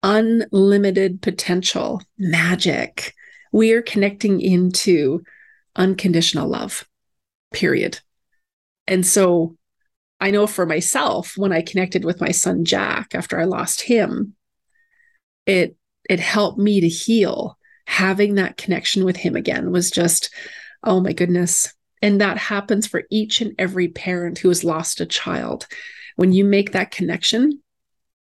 unlimited 0.03 1.21
potential, 1.21 2.01
magic, 2.17 3.15
we 3.53 3.73
are 3.73 3.83
connecting 3.83 4.41
into 4.41 5.23
unconditional 5.77 6.49
love, 6.49 6.89
period. 7.53 8.01
And 8.87 9.07
so 9.07 9.57
I 10.21 10.31
know 10.31 10.47
for 10.47 10.67
myself, 10.67 11.37
when 11.37 11.53
I 11.53 11.63
connected 11.63 12.05
with 12.05 12.21
my 12.21 12.31
son 12.31 12.65
Jack 12.65 13.15
after 13.15 13.39
I 13.39 13.45
lost 13.45 13.83
him, 13.83 14.35
it 15.47 15.77
it 16.09 16.21
helped 16.21 16.59
me 16.59 16.81
to 16.81 16.89
heal. 16.89 17.59
Having 17.87 18.37
that 18.37 18.57
connection 18.57 19.05
with 19.05 19.17
him 19.17 19.37
again 19.37 19.71
was 19.71 19.91
just, 19.91 20.31
oh 20.83 21.01
my 21.01 21.13
goodness. 21.13 21.73
And 22.01 22.21
that 22.21 22.39
happens 22.39 22.87
for 22.87 23.05
each 23.11 23.41
and 23.41 23.55
every 23.59 23.89
parent 23.89 24.39
who 24.39 24.49
has 24.49 24.65
lost 24.65 25.01
a 25.01 25.07
child. 25.07 25.67
When 26.17 26.33
you 26.33 26.45
make 26.45 26.73
that 26.73 26.91
connection, 26.91 27.63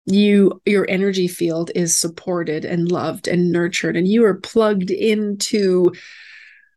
you 0.07 0.61
your 0.67 0.87
energy 0.89 1.29
field 1.29 1.71
is 1.75 1.97
supported 1.97 2.65
and 2.65 2.91
loved 2.91 3.29
and 3.29 3.53
nurtured 3.53 3.97
and 3.97 4.09
you 4.09 4.25
are 4.25 4.35
plugged 4.35 4.91
into 4.91 5.93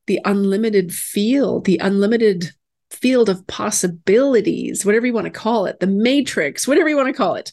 the 0.06 0.20
unlimited 0.26 0.94
field 0.94 1.66
the 1.66 1.80
unlimited 1.80 2.52
field 2.92 3.28
of 3.28 3.46
possibilities 3.48 4.86
whatever 4.86 5.08
you 5.08 5.14
want 5.14 5.26
to 5.26 5.32
call 5.32 5.66
it 5.66 5.80
the 5.80 5.88
matrix 5.88 6.68
whatever 6.68 6.88
you 6.88 6.96
want 6.96 7.08
to 7.08 7.14
call 7.14 7.36
it. 7.36 7.52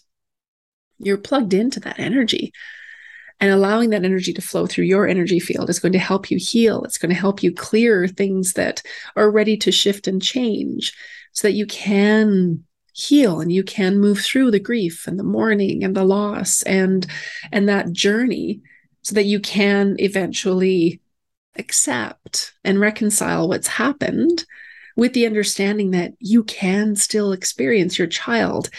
You're 0.99 1.19
plugged 1.19 1.53
into 1.53 1.81
that 1.81 1.99
energy 1.99 2.53
and 3.43 3.51
allowing 3.51 3.91
that 3.91 4.05
energy 4.05 4.33
to 4.33 4.41
flow 4.41 4.67
through 4.67 4.85
your 4.85 5.09
energy 5.09 5.41
field 5.41 5.69
is 5.69 5.81
going 5.81 5.93
to 5.93 5.99
help 5.99 6.31
you 6.31 6.39
heal. 6.41 6.85
It's 6.85 6.97
going 6.97 7.13
to 7.13 7.21
help 7.21 7.43
you 7.43 7.53
clear 7.53 8.07
things 8.07 8.53
that 8.53 8.83
are 9.17 9.29
ready 9.29 9.57
to 9.59 9.73
shift 9.73 10.07
and 10.07 10.23
change 10.23 10.95
so 11.33 11.49
that 11.49 11.55
you 11.55 11.67
can 11.67 12.63
heal 12.93 13.41
and 13.41 13.51
you 13.51 13.63
can 13.63 13.99
move 13.99 14.21
through 14.21 14.51
the 14.51 14.61
grief 14.61 15.07
and 15.07 15.19
the 15.19 15.25
mourning 15.25 15.83
and 15.83 15.97
the 15.97 16.05
loss 16.05 16.63
and 16.63 17.07
and 17.51 17.69
that 17.69 17.93
journey 17.93 18.61
so 19.03 19.15
that 19.15 19.25
you 19.25 19.41
can 19.41 19.97
eventually 19.99 21.01
accept 21.57 22.53
and 22.65 22.81
reconcile 22.81 23.49
what's 23.49 23.67
happened 23.67 24.45
with 24.97 25.13
the 25.15 25.27
understanding 25.27 25.91
that 25.93 26.13
you 26.19 26.45
can 26.45 26.95
still 26.97 27.33
experience 27.33 27.99
your 27.99 28.09
child. 28.09 28.71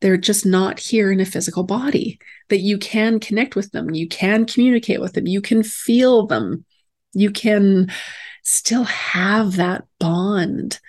They're 0.00 0.16
just 0.16 0.46
not 0.46 0.78
here 0.78 1.12
in 1.12 1.20
a 1.20 1.24
physical 1.24 1.62
body, 1.62 2.18
that 2.48 2.60
you 2.60 2.78
can 2.78 3.20
connect 3.20 3.54
with 3.54 3.70
them, 3.72 3.90
you 3.90 4.08
can 4.08 4.46
communicate 4.46 5.00
with 5.00 5.12
them, 5.12 5.26
you 5.26 5.40
can 5.40 5.62
feel 5.62 6.26
them, 6.26 6.64
you 7.12 7.30
can 7.30 7.90
still 8.42 8.84
have 8.84 9.56
that 9.56 9.84
bond. 9.98 10.80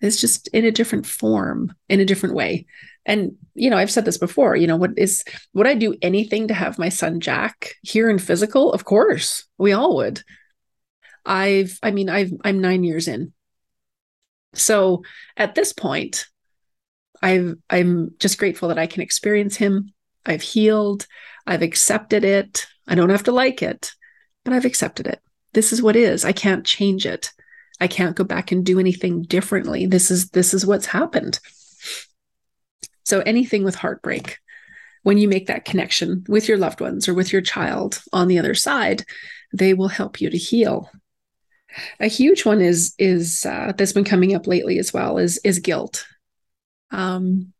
It's 0.00 0.20
just 0.20 0.48
in 0.48 0.64
a 0.64 0.70
different 0.70 1.06
form, 1.06 1.74
in 1.88 2.00
a 2.00 2.04
different 2.04 2.34
way. 2.34 2.66
And, 3.04 3.36
you 3.54 3.70
know, 3.70 3.76
I've 3.76 3.90
said 3.90 4.04
this 4.04 4.18
before, 4.18 4.56
you 4.56 4.66
know, 4.66 4.76
what 4.76 4.92
is, 4.96 5.24
would 5.54 5.66
I 5.66 5.74
do 5.74 5.96
anything 6.00 6.48
to 6.48 6.54
have 6.54 6.78
my 6.78 6.88
son 6.88 7.20
Jack 7.20 7.74
here 7.82 8.08
in 8.08 8.18
physical? 8.18 8.72
Of 8.72 8.84
course, 8.84 9.46
we 9.58 9.72
all 9.72 9.96
would. 9.96 10.22
I've, 11.24 11.78
I 11.82 11.90
mean, 11.90 12.08
I've, 12.08 12.32
I'm 12.44 12.60
nine 12.60 12.84
years 12.84 13.08
in. 13.08 13.32
So 14.54 15.02
at 15.36 15.54
this 15.54 15.72
point, 15.72 16.26
I've, 17.22 17.56
I'm 17.68 18.14
just 18.18 18.38
grateful 18.38 18.68
that 18.68 18.78
I 18.78 18.86
can 18.86 19.02
experience 19.02 19.56
him. 19.56 19.92
I've 20.24 20.42
healed. 20.42 21.06
I've 21.46 21.62
accepted 21.62 22.24
it. 22.24 22.66
I 22.86 22.94
don't 22.94 23.10
have 23.10 23.24
to 23.24 23.32
like 23.32 23.62
it, 23.62 23.92
but 24.44 24.54
I've 24.54 24.64
accepted 24.64 25.06
it. 25.06 25.20
This 25.52 25.72
is 25.72 25.82
what 25.82 25.96
is. 25.96 26.24
I 26.24 26.32
can't 26.32 26.64
change 26.64 27.06
it. 27.06 27.32
I 27.80 27.88
can't 27.88 28.16
go 28.16 28.24
back 28.24 28.52
and 28.52 28.64
do 28.64 28.78
anything 28.78 29.22
differently. 29.22 29.86
This 29.86 30.10
is 30.10 30.30
this 30.30 30.52
is 30.52 30.66
what's 30.66 30.86
happened. 30.86 31.40
So 33.04 33.20
anything 33.20 33.64
with 33.64 33.74
heartbreak, 33.74 34.38
when 35.02 35.18
you 35.18 35.28
make 35.28 35.46
that 35.46 35.64
connection 35.64 36.24
with 36.28 36.48
your 36.48 36.58
loved 36.58 36.80
ones 36.80 37.08
or 37.08 37.14
with 37.14 37.32
your 37.32 37.42
child 37.42 38.02
on 38.12 38.28
the 38.28 38.38
other 38.38 38.54
side, 38.54 39.04
they 39.52 39.74
will 39.74 39.88
help 39.88 40.20
you 40.20 40.30
to 40.30 40.36
heal. 40.36 40.90
A 41.98 42.06
huge 42.06 42.44
one 42.44 42.60
is 42.60 42.94
is 42.98 43.46
uh, 43.46 43.72
that's 43.76 43.92
been 43.92 44.04
coming 44.04 44.34
up 44.34 44.46
lately 44.46 44.78
as 44.78 44.92
well 44.92 45.18
is 45.18 45.38
is 45.44 45.58
guilt. 45.58 46.06
Um, 46.90 47.52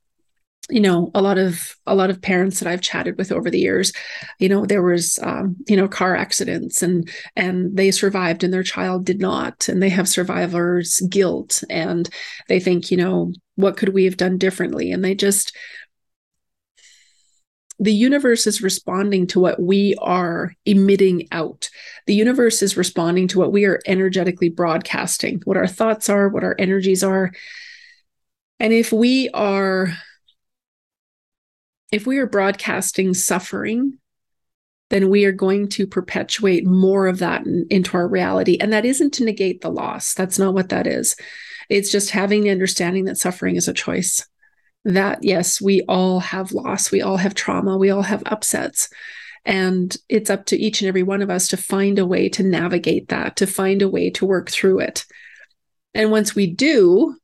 you 0.69 0.81
know 0.81 1.11
a 1.15 1.23
lot 1.23 1.39
of 1.39 1.75
a 1.87 1.95
lot 1.95 2.11
of 2.11 2.21
parents 2.21 2.61
that 2.61 2.69
i've 2.69 2.81
chatted 2.81 3.17
with 3.17 3.33
over 3.33 3.51
the 3.51 3.59
years 3.59 3.93
you 4.39 4.49
know 4.49 4.67
there 4.67 4.83
was 4.83 5.19
um, 5.23 5.57
you 5.67 5.77
know 5.77 5.89
car 5.89 6.15
accidents 6.15 6.83
and 6.83 7.11
and 7.37 7.77
they 7.77 7.91
survived 7.91 8.45
and 8.45 8.53
their 8.53 8.63
child 8.63 9.05
did 9.05 9.21
not 9.21 9.69
and 9.69 9.83
they 9.83 9.89
have 9.89 10.09
survivors 10.09 11.01
guilt 11.09 11.65
and 11.71 12.11
they 12.49 12.61
think 12.61 12.91
you 12.91 12.97
know 12.97 13.33
what 13.57 13.77
could 13.77 13.91
we 13.91 14.05
have 14.05 14.17
done 14.17 14.39
differently 14.39 14.93
and 14.93 15.05
they 15.05 15.15
just 15.15 15.57
the 17.83 17.95
universe 17.95 18.47
is 18.47 18.61
responding 18.61 19.27
to 19.29 19.41
what 19.41 19.59
we 19.59 19.95
are 20.03 20.55
emitting 20.67 21.27
out. 21.33 21.71
The 22.07 22.15
universe 22.15 22.61
is 22.61 22.77
responding 22.77 23.27
to 23.29 23.39
what 23.39 23.53
we 23.53 23.65
are 23.65 23.81
energetically 23.87 24.51
broadcasting, 24.51 25.41
what 25.47 25.57
our 25.57 25.67
thoughts 25.67 26.11
are, 26.11 26.29
what 26.29 26.45
our 26.45 26.55
energies 26.59 27.03
are. 27.03 27.33
And 28.59 28.75
if 28.75 28.93
we 28.93 29.31
are 29.31 29.97
if 31.93 32.07
we 32.07 32.19
are 32.19 32.27
broadcasting 32.27 33.15
suffering, 33.15 33.99
then 34.91 35.09
we 35.09 35.25
are 35.25 35.33
going 35.33 35.69
to 35.69 35.87
perpetuate 35.87 36.67
more 36.67 37.07
of 37.07 37.19
that 37.19 37.47
in, 37.47 37.67
into 37.71 37.97
our 37.97 38.09
reality. 38.09 38.59
And 38.61 38.73
that 38.73 38.85
isn't 38.85 39.13
to 39.15 39.25
negate 39.25 39.61
the 39.61 39.71
loss. 39.71 40.15
That's 40.15 40.39
not 40.39 40.55
what 40.55 40.69
that 40.71 40.87
is. 40.87 41.17
It's 41.69 41.93
just 41.93 42.11
having 42.11 42.43
the 42.43 42.51
understanding 42.51 43.05
that 43.05 43.19
suffering 43.19 43.57
is 43.57 43.69
a 43.69 43.73
choice. 43.73 44.27
That, 44.85 45.23
yes, 45.23 45.61
we 45.61 45.83
all 45.89 46.21
have 46.21 46.53
loss, 46.53 46.91
we 46.91 47.03
all 47.03 47.19
have 47.19 47.35
trauma, 47.35 47.77
we 47.77 47.91
all 47.91 48.03
have 48.03 48.23
upsets. 48.27 48.89
And 49.45 49.97
it's 50.09 50.31
up 50.31 50.47
to 50.47 50.59
each 50.59 50.81
and 50.83 50.89
every 50.89 51.03
one 51.03 51.23
of 51.23 51.31
us 51.31 51.49
to 51.49 51.57
find 51.57 51.99
a 51.99 52.07
way 52.07 52.29
to 52.31 52.43
navigate 52.43 53.09
that, 53.09 53.37
to 53.37 53.47
find 53.47 53.83
a 53.83 53.89
way 53.89 54.11
to 54.11 54.27
work 54.27 54.51
through 54.51 54.81
it. 54.81 55.07
And 55.95 56.11
once 56.11 56.35
we 56.35 56.47
do, 56.47 57.17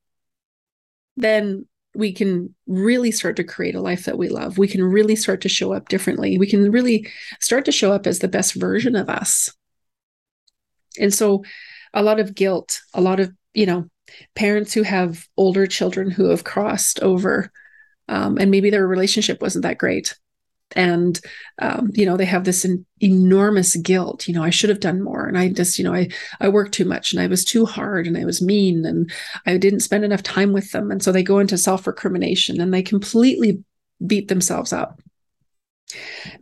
then 1.16 1.66
we 1.96 2.12
can 2.12 2.54
really 2.66 3.10
start 3.10 3.36
to 3.36 3.44
create 3.44 3.74
a 3.74 3.80
life 3.80 4.04
that 4.04 4.18
we 4.18 4.28
love. 4.28 4.58
We 4.58 4.68
can 4.68 4.82
really 4.82 5.16
start 5.16 5.40
to 5.42 5.48
show 5.48 5.72
up 5.72 5.88
differently. 5.88 6.38
We 6.38 6.46
can 6.46 6.70
really 6.70 7.08
start 7.40 7.64
to 7.64 7.72
show 7.72 7.92
up 7.92 8.06
as 8.06 8.18
the 8.18 8.28
best 8.28 8.54
version 8.54 8.96
of 8.96 9.08
us. 9.08 9.52
And 10.98 11.12
so, 11.12 11.44
a 11.94 12.02
lot 12.02 12.20
of 12.20 12.34
guilt, 12.34 12.80
a 12.94 13.00
lot 13.00 13.20
of, 13.20 13.32
you 13.54 13.66
know, 13.66 13.88
parents 14.34 14.74
who 14.74 14.82
have 14.82 15.26
older 15.36 15.66
children 15.66 16.10
who 16.10 16.28
have 16.28 16.44
crossed 16.44 17.00
over, 17.00 17.50
um, 18.08 18.38
and 18.38 18.50
maybe 18.50 18.70
their 18.70 18.86
relationship 18.86 19.40
wasn't 19.40 19.62
that 19.62 19.78
great 19.78 20.14
and 20.74 21.20
um, 21.60 21.90
you 21.94 22.04
know 22.04 22.16
they 22.16 22.24
have 22.24 22.44
this 22.44 22.66
enormous 23.00 23.76
guilt 23.76 24.26
you 24.26 24.34
know 24.34 24.42
i 24.42 24.50
should 24.50 24.68
have 24.68 24.80
done 24.80 25.00
more 25.00 25.26
and 25.26 25.38
i 25.38 25.48
just 25.48 25.78
you 25.78 25.84
know 25.84 25.94
i 25.94 26.08
i 26.40 26.48
worked 26.48 26.74
too 26.74 26.84
much 26.84 27.12
and 27.12 27.22
i 27.22 27.26
was 27.26 27.44
too 27.44 27.64
hard 27.64 28.06
and 28.06 28.18
i 28.18 28.24
was 28.24 28.42
mean 28.42 28.84
and 28.84 29.10
i 29.46 29.56
didn't 29.56 29.80
spend 29.80 30.04
enough 30.04 30.22
time 30.22 30.52
with 30.52 30.72
them. 30.72 30.90
And 30.90 31.02
so 31.02 31.12
they 31.12 31.22
go 31.22 31.38
into 31.38 31.56
self-recrimination 31.56 32.60
and 32.60 32.72
they 32.72 32.82
completely 32.82 33.62
beat 34.04 34.28
themselves 34.28 34.72
up. 34.72 35.00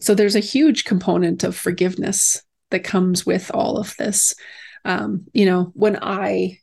So 0.00 0.14
there's 0.14 0.36
a 0.36 0.40
huge 0.40 0.84
component 0.84 1.44
of 1.44 1.54
forgiveness 1.54 2.42
that 2.70 2.84
comes 2.84 3.26
with 3.26 3.50
all 3.54 3.78
of 3.78 3.96
this. 3.96 4.34
Um, 4.86 5.24
you 5.32 5.46
know 5.46 5.72
when 5.74 5.98
i 6.02 6.58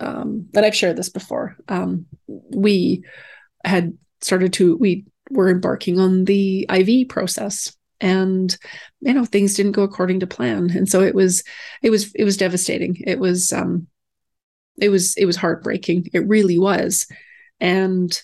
um, 0.00 0.48
and 0.54 0.64
i've 0.64 0.74
shared 0.74 0.96
this 0.96 1.10
before 1.10 1.56
um, 1.68 2.06
we 2.26 3.04
had 3.62 3.92
started 4.22 4.54
to 4.54 4.76
we 4.76 5.04
were 5.30 5.50
embarking 5.50 5.98
on 5.98 6.24
the 6.24 6.66
IVF 6.68 7.08
process. 7.08 7.74
And 8.00 8.56
you 9.00 9.14
know 9.14 9.24
things 9.24 9.54
didn't 9.54 9.72
go 9.72 9.84
according 9.84 10.20
to 10.20 10.26
plan. 10.26 10.70
And 10.70 10.88
so 10.88 11.02
it 11.02 11.14
was 11.14 11.44
it 11.82 11.90
was 11.90 12.12
it 12.14 12.24
was 12.24 12.36
devastating. 12.36 12.96
It 13.06 13.20
was 13.20 13.52
um 13.52 13.86
it 14.80 14.88
was 14.88 15.16
it 15.16 15.24
was 15.24 15.36
heartbreaking. 15.36 16.08
It 16.12 16.26
really 16.26 16.58
was. 16.58 17.06
And 17.60 18.20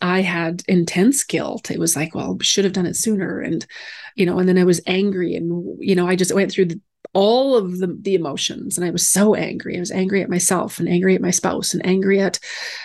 I 0.00 0.20
had 0.20 0.62
intense 0.68 1.24
guilt. 1.24 1.70
It 1.70 1.78
was 1.78 1.96
like, 1.96 2.14
well, 2.14 2.38
should 2.40 2.64
have 2.64 2.72
done 2.72 2.86
it 2.86 2.96
sooner. 2.96 3.40
And, 3.40 3.66
you 4.14 4.26
know, 4.26 4.38
and 4.38 4.48
then 4.48 4.58
I 4.58 4.64
was 4.64 4.80
angry 4.86 5.34
and, 5.34 5.76
you 5.80 5.94
know, 5.94 6.06
I 6.06 6.14
just 6.14 6.34
went 6.34 6.52
through 6.52 6.66
the, 6.66 6.80
all 7.14 7.56
of 7.56 7.78
the, 7.78 7.96
the 8.00 8.14
emotions. 8.14 8.76
And 8.76 8.86
i 8.86 8.90
was 8.90 9.06
so 9.06 9.34
angry. 9.34 9.76
I 9.76 9.80
was 9.80 9.90
angry 9.90 10.22
at 10.22 10.30
myself 10.30 10.78
and 10.78 10.88
angry 10.88 11.14
at 11.14 11.20
my 11.20 11.30
spouse 11.30 11.74
and 11.74 11.84
angry 11.86 12.20
at 12.20 12.38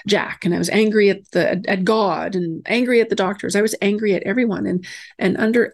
jack. 0.08 0.46
And 0.46 0.54
i 0.56 0.58
was 0.58 0.70
angry 0.70 1.10
at 1.10 1.30
the 1.32 1.64
at 1.68 1.84
god 1.84 2.36
and 2.36 2.62
angry 2.68 3.02
at 3.02 3.10
the 3.10 3.16
doctors. 3.16 3.56
I 3.56 3.62
was 3.62 3.76
angry 3.82 4.14
at 4.14 4.24
everyone. 4.24 4.66
And 4.66 4.86
and 5.20 5.38
under 5.38 5.74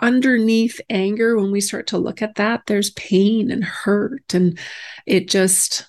underneath 0.00 0.80
anger 0.90 1.36
when 1.36 1.52
we 1.52 1.60
start 1.60 1.86
to 1.88 1.98
look 1.98 2.22
at 2.22 2.34
that 2.34 2.62
there's 2.66 2.90
pain 2.90 3.50
and 3.50 3.64
hurt. 3.64 4.34
And 4.34 4.58
it 5.06 5.28
just 5.28 5.88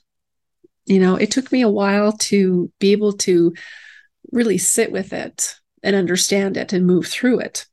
you 0.85 0.99
know 0.99 1.15
it 1.15 1.31
took 1.31 1.51
me 1.51 1.61
a 1.61 1.69
while 1.69 2.11
to 2.13 2.71
be 2.79 2.91
able 2.91 3.13
to 3.13 3.53
really 4.31 4.57
sit 4.57 4.91
with 4.91 5.13
it 5.13 5.55
and 5.83 5.95
understand 5.95 6.57
it 6.57 6.73
and 6.73 6.85
move 6.85 7.07
through 7.07 7.39
it. 7.39 7.65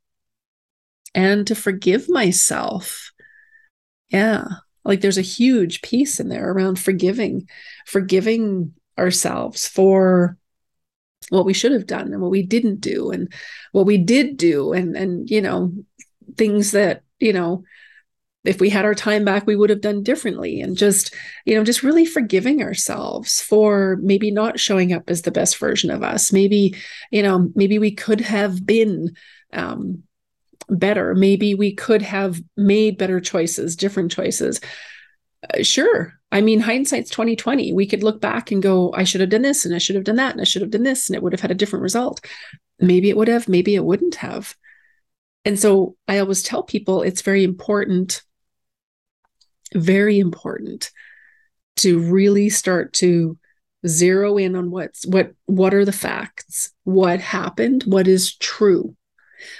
And 1.13 1.45
to 1.47 1.55
forgive 1.55 2.07
myself 2.09 3.10
yeah. 4.11 4.45
Like 4.83 5.01
there's 5.01 5.17
a 5.17 5.21
huge 5.21 5.81
piece 5.81 6.19
in 6.19 6.29
there 6.29 6.51
around 6.51 6.79
forgiving, 6.79 7.47
forgiving 7.85 8.73
ourselves 8.97 9.67
for 9.67 10.37
what 11.29 11.45
we 11.45 11.53
should 11.53 11.71
have 11.71 11.85
done 11.85 12.11
and 12.11 12.21
what 12.21 12.31
we 12.31 12.43
didn't 12.43 12.81
do 12.81 13.11
and 13.11 13.31
what 13.71 13.85
we 13.85 13.97
did 13.97 14.37
do 14.37 14.73
and 14.73 14.97
and 14.97 15.29
you 15.29 15.41
know 15.41 15.71
things 16.35 16.71
that 16.71 17.03
you 17.19 17.31
know 17.31 17.63
if 18.43 18.59
we 18.59 18.69
had 18.69 18.85
our 18.85 18.95
time 18.95 19.23
back 19.23 19.45
we 19.45 19.55
would 19.55 19.69
have 19.69 19.81
done 19.81 20.03
differently 20.03 20.59
and 20.61 20.75
just 20.75 21.15
you 21.45 21.55
know 21.55 21.63
just 21.63 21.83
really 21.83 22.05
forgiving 22.05 22.61
ourselves 22.61 23.39
for 23.39 23.97
maybe 24.01 24.31
not 24.31 24.59
showing 24.59 24.91
up 24.91 25.09
as 25.09 25.21
the 25.21 25.31
best 25.31 25.57
version 25.57 25.89
of 25.89 26.03
us 26.03 26.33
maybe 26.33 26.75
you 27.11 27.21
know 27.21 27.49
maybe 27.55 27.79
we 27.79 27.91
could 27.91 28.19
have 28.19 28.65
been 28.65 29.15
um 29.53 30.03
better. 30.71 31.13
Maybe 31.13 31.53
we 31.53 31.73
could 31.73 32.01
have 32.01 32.41
made 32.57 32.97
better 32.97 33.19
choices, 33.19 33.75
different 33.75 34.11
choices. 34.11 34.59
Uh, 35.53 35.63
sure. 35.63 36.13
I 36.31 36.41
mean, 36.41 36.61
hindsight's 36.61 37.09
2020. 37.09 37.73
We 37.73 37.85
could 37.85 38.03
look 38.03 38.21
back 38.21 38.51
and 38.51 38.63
go, 38.63 38.93
I 38.93 39.03
should 39.03 39.21
have 39.21 39.29
done 39.29 39.41
this 39.41 39.65
and 39.65 39.75
I 39.75 39.79
should 39.79 39.95
have 39.95 40.05
done 40.05 40.15
that 40.15 40.31
and 40.31 40.41
I 40.41 40.45
should 40.45 40.61
have 40.61 40.71
done 40.71 40.83
this 40.83 41.09
and 41.09 41.15
it 41.15 41.21
would 41.21 41.33
have 41.33 41.41
had 41.41 41.51
a 41.51 41.55
different 41.55 41.83
result. 41.83 42.25
Maybe 42.79 43.09
it 43.09 43.17
would 43.17 43.27
have, 43.27 43.49
maybe 43.49 43.75
it 43.75 43.83
wouldn't 43.83 44.15
have. 44.15 44.55
And 45.43 45.59
so 45.59 45.97
I 46.07 46.19
always 46.19 46.43
tell 46.43 46.63
people 46.63 47.01
it's 47.01 47.21
very 47.21 47.43
important, 47.43 48.21
very 49.73 50.19
important 50.19 50.91
to 51.77 51.99
really 51.99 52.49
start 52.49 52.93
to 52.93 53.37
zero 53.87 54.37
in 54.37 54.55
on 54.55 54.69
what's 54.69 55.07
what 55.07 55.31
what 55.47 55.73
are 55.73 55.85
the 55.85 55.91
facts 55.91 56.71
what 56.83 57.19
happened 57.19 57.81
what 57.87 58.07
is 58.07 58.35
true 58.37 58.95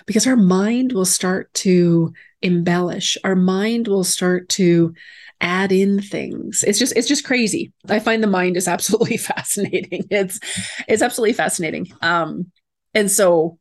because 0.05 0.27
our 0.27 0.35
mind 0.35 0.93
will 0.93 1.05
start 1.05 1.53
to 1.53 2.13
embellish 2.41 3.17
our 3.23 3.35
mind 3.35 3.87
will 3.87 4.03
start 4.03 4.49
to 4.49 4.93
add 5.41 5.71
in 5.71 6.01
things 6.01 6.63
it's 6.67 6.79
just 6.79 6.95
it's 6.95 7.07
just 7.07 7.25
crazy 7.25 7.71
i 7.89 7.99
find 7.99 8.21
the 8.21 8.27
mind 8.27 8.57
is 8.57 8.67
absolutely 8.67 9.17
fascinating 9.17 10.03
it's 10.09 10.39
it's 10.87 11.01
absolutely 11.01 11.33
fascinating 11.33 11.87
um 12.01 12.51
and 12.93 13.09
so 13.09 13.57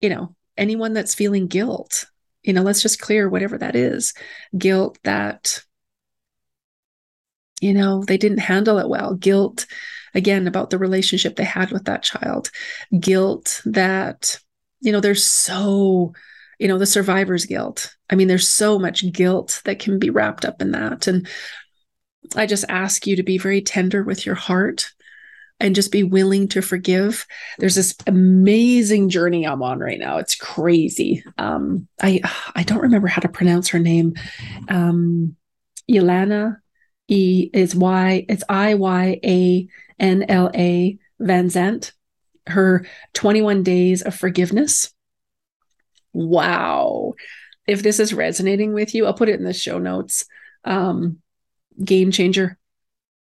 you 0.00 0.08
know 0.08 0.34
anyone 0.56 0.92
that's 0.92 1.14
feeling 1.14 1.46
guilt 1.46 2.06
you 2.42 2.52
know 2.52 2.62
let's 2.62 2.82
just 2.82 3.00
clear 3.00 3.28
whatever 3.28 3.56
that 3.58 3.74
is 3.74 4.12
guilt 4.58 4.98
that 5.04 5.62
you 7.64 7.72
know, 7.72 8.04
they 8.04 8.18
didn't 8.18 8.38
handle 8.38 8.78
it 8.78 8.90
well. 8.90 9.14
Guilt, 9.14 9.66
again, 10.14 10.46
about 10.46 10.68
the 10.68 10.78
relationship 10.78 11.36
they 11.36 11.44
had 11.44 11.70
with 11.70 11.84
that 11.84 12.02
child. 12.02 12.50
Guilt 13.00 13.62
that, 13.64 14.38
you 14.84 14.92
know, 14.92 15.00
there's 15.00 15.24
so, 15.24 16.12
you 16.58 16.68
know, 16.68 16.78
the 16.78 16.86
survivor's 16.86 17.46
guilt. 17.46 17.96
I 18.10 18.14
mean, 18.14 18.28
there's 18.28 18.48
so 18.48 18.78
much 18.78 19.10
guilt 19.12 19.62
that 19.64 19.78
can 19.78 19.98
be 19.98 20.10
wrapped 20.10 20.44
up 20.44 20.60
in 20.60 20.72
that. 20.72 21.06
And 21.06 21.26
I 22.36 22.46
just 22.46 22.64
ask 22.68 23.06
you 23.06 23.16
to 23.16 23.22
be 23.22 23.38
very 23.38 23.62
tender 23.62 24.02
with 24.02 24.26
your 24.26 24.34
heart 24.34 24.92
and 25.60 25.74
just 25.74 25.90
be 25.90 26.02
willing 26.02 26.48
to 26.48 26.60
forgive. 26.60 27.26
There's 27.58 27.76
this 27.76 27.94
amazing 28.06 29.08
journey 29.08 29.46
I'm 29.46 29.62
on 29.62 29.78
right 29.78 29.98
now. 29.98 30.18
It's 30.18 30.34
crazy. 30.34 31.24
Um, 31.38 31.88
I 32.02 32.20
I 32.54 32.62
don't 32.64 32.82
remember 32.82 33.08
how 33.08 33.22
to 33.22 33.28
pronounce 33.28 33.68
her 33.68 33.78
name. 33.78 34.14
Um, 34.68 35.36
Ilana 35.90 36.58
E 37.08 37.50
is 37.52 37.74
Y. 37.74 38.26
It's 38.28 38.44
I 38.48 38.74
Y 38.74 39.20
A 39.24 39.68
N 39.98 40.24
L 40.28 40.50
A 40.54 40.98
Vanzant. 41.20 41.92
Her 42.46 42.86
21 43.14 43.62
days 43.62 44.02
of 44.02 44.14
forgiveness. 44.14 44.92
Wow. 46.12 47.14
If 47.66 47.82
this 47.82 47.98
is 47.98 48.14
resonating 48.14 48.72
with 48.72 48.94
you, 48.94 49.06
I'll 49.06 49.14
put 49.14 49.28
it 49.28 49.38
in 49.38 49.44
the 49.44 49.52
show 49.52 49.78
notes. 49.78 50.26
Um, 50.64 51.18
game 51.82 52.10
changer. 52.10 52.58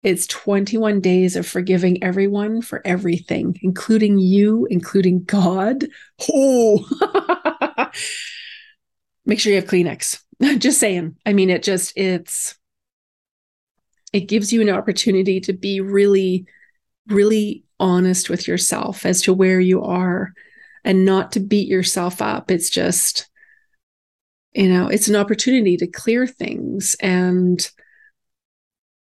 It's 0.02 0.26
21 0.28 1.00
days 1.00 1.34
of 1.34 1.46
forgiving 1.46 2.02
everyone 2.04 2.62
for 2.62 2.80
everything, 2.84 3.58
including 3.62 4.18
you, 4.18 4.66
including 4.70 5.24
God. 5.24 5.86
Oh, 6.32 6.86
make 9.26 9.40
sure 9.40 9.52
you 9.52 9.60
have 9.60 9.68
Kleenex. 9.68 10.22
just 10.58 10.78
saying. 10.78 11.16
I 11.26 11.32
mean, 11.32 11.50
it 11.50 11.64
just, 11.64 11.92
it's, 11.96 12.56
it 14.12 14.20
gives 14.20 14.52
you 14.52 14.62
an 14.62 14.70
opportunity 14.70 15.40
to 15.40 15.52
be 15.52 15.80
really, 15.80 16.46
really 17.08 17.64
honest 17.80 18.30
with 18.30 18.48
yourself 18.48 19.06
as 19.06 19.22
to 19.22 19.32
where 19.32 19.60
you 19.60 19.82
are 19.82 20.32
and 20.84 21.04
not 21.04 21.32
to 21.32 21.40
beat 21.40 21.68
yourself 21.68 22.22
up. 22.22 22.50
It's 22.50 22.70
just, 22.70 23.28
you 24.52 24.68
know, 24.68 24.88
it's 24.88 25.08
an 25.08 25.16
opportunity 25.16 25.76
to 25.76 25.86
clear 25.86 26.26
things. 26.26 26.96
And, 27.00 27.68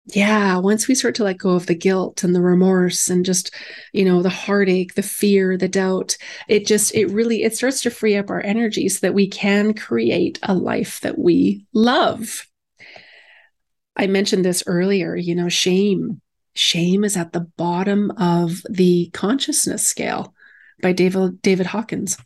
yeah 0.07 0.57
once 0.57 0.87
we 0.87 0.95
start 0.95 1.13
to 1.15 1.23
let 1.23 1.37
go 1.37 1.51
of 1.51 1.67
the 1.67 1.75
guilt 1.75 2.23
and 2.23 2.35
the 2.35 2.41
remorse 2.41 3.09
and 3.09 3.25
just 3.25 3.53
you 3.93 4.03
know 4.03 4.21
the 4.21 4.29
heartache 4.29 4.95
the 4.95 5.03
fear 5.03 5.57
the 5.57 5.67
doubt 5.67 6.17
it 6.47 6.65
just 6.65 6.93
it 6.95 7.07
really 7.07 7.43
it 7.43 7.55
starts 7.55 7.81
to 7.81 7.89
free 7.89 8.15
up 8.15 8.29
our 8.29 8.41
energy 8.41 8.89
so 8.89 8.99
that 9.01 9.13
we 9.13 9.27
can 9.27 9.73
create 9.73 10.39
a 10.43 10.53
life 10.53 11.01
that 11.01 11.17
we 11.17 11.65
love. 11.73 12.47
I 13.95 14.07
mentioned 14.07 14.43
this 14.43 14.63
earlier 14.65 15.15
you 15.15 15.35
know 15.35 15.49
shame 15.49 16.20
shame 16.53 17.03
is 17.03 17.15
at 17.15 17.33
the 17.33 17.39
bottom 17.39 18.11
of 18.11 18.61
the 18.69 19.09
consciousness 19.13 19.85
scale 19.85 20.33
by 20.81 20.91
david 20.91 21.41
david 21.41 21.65
hawkins 21.67 22.17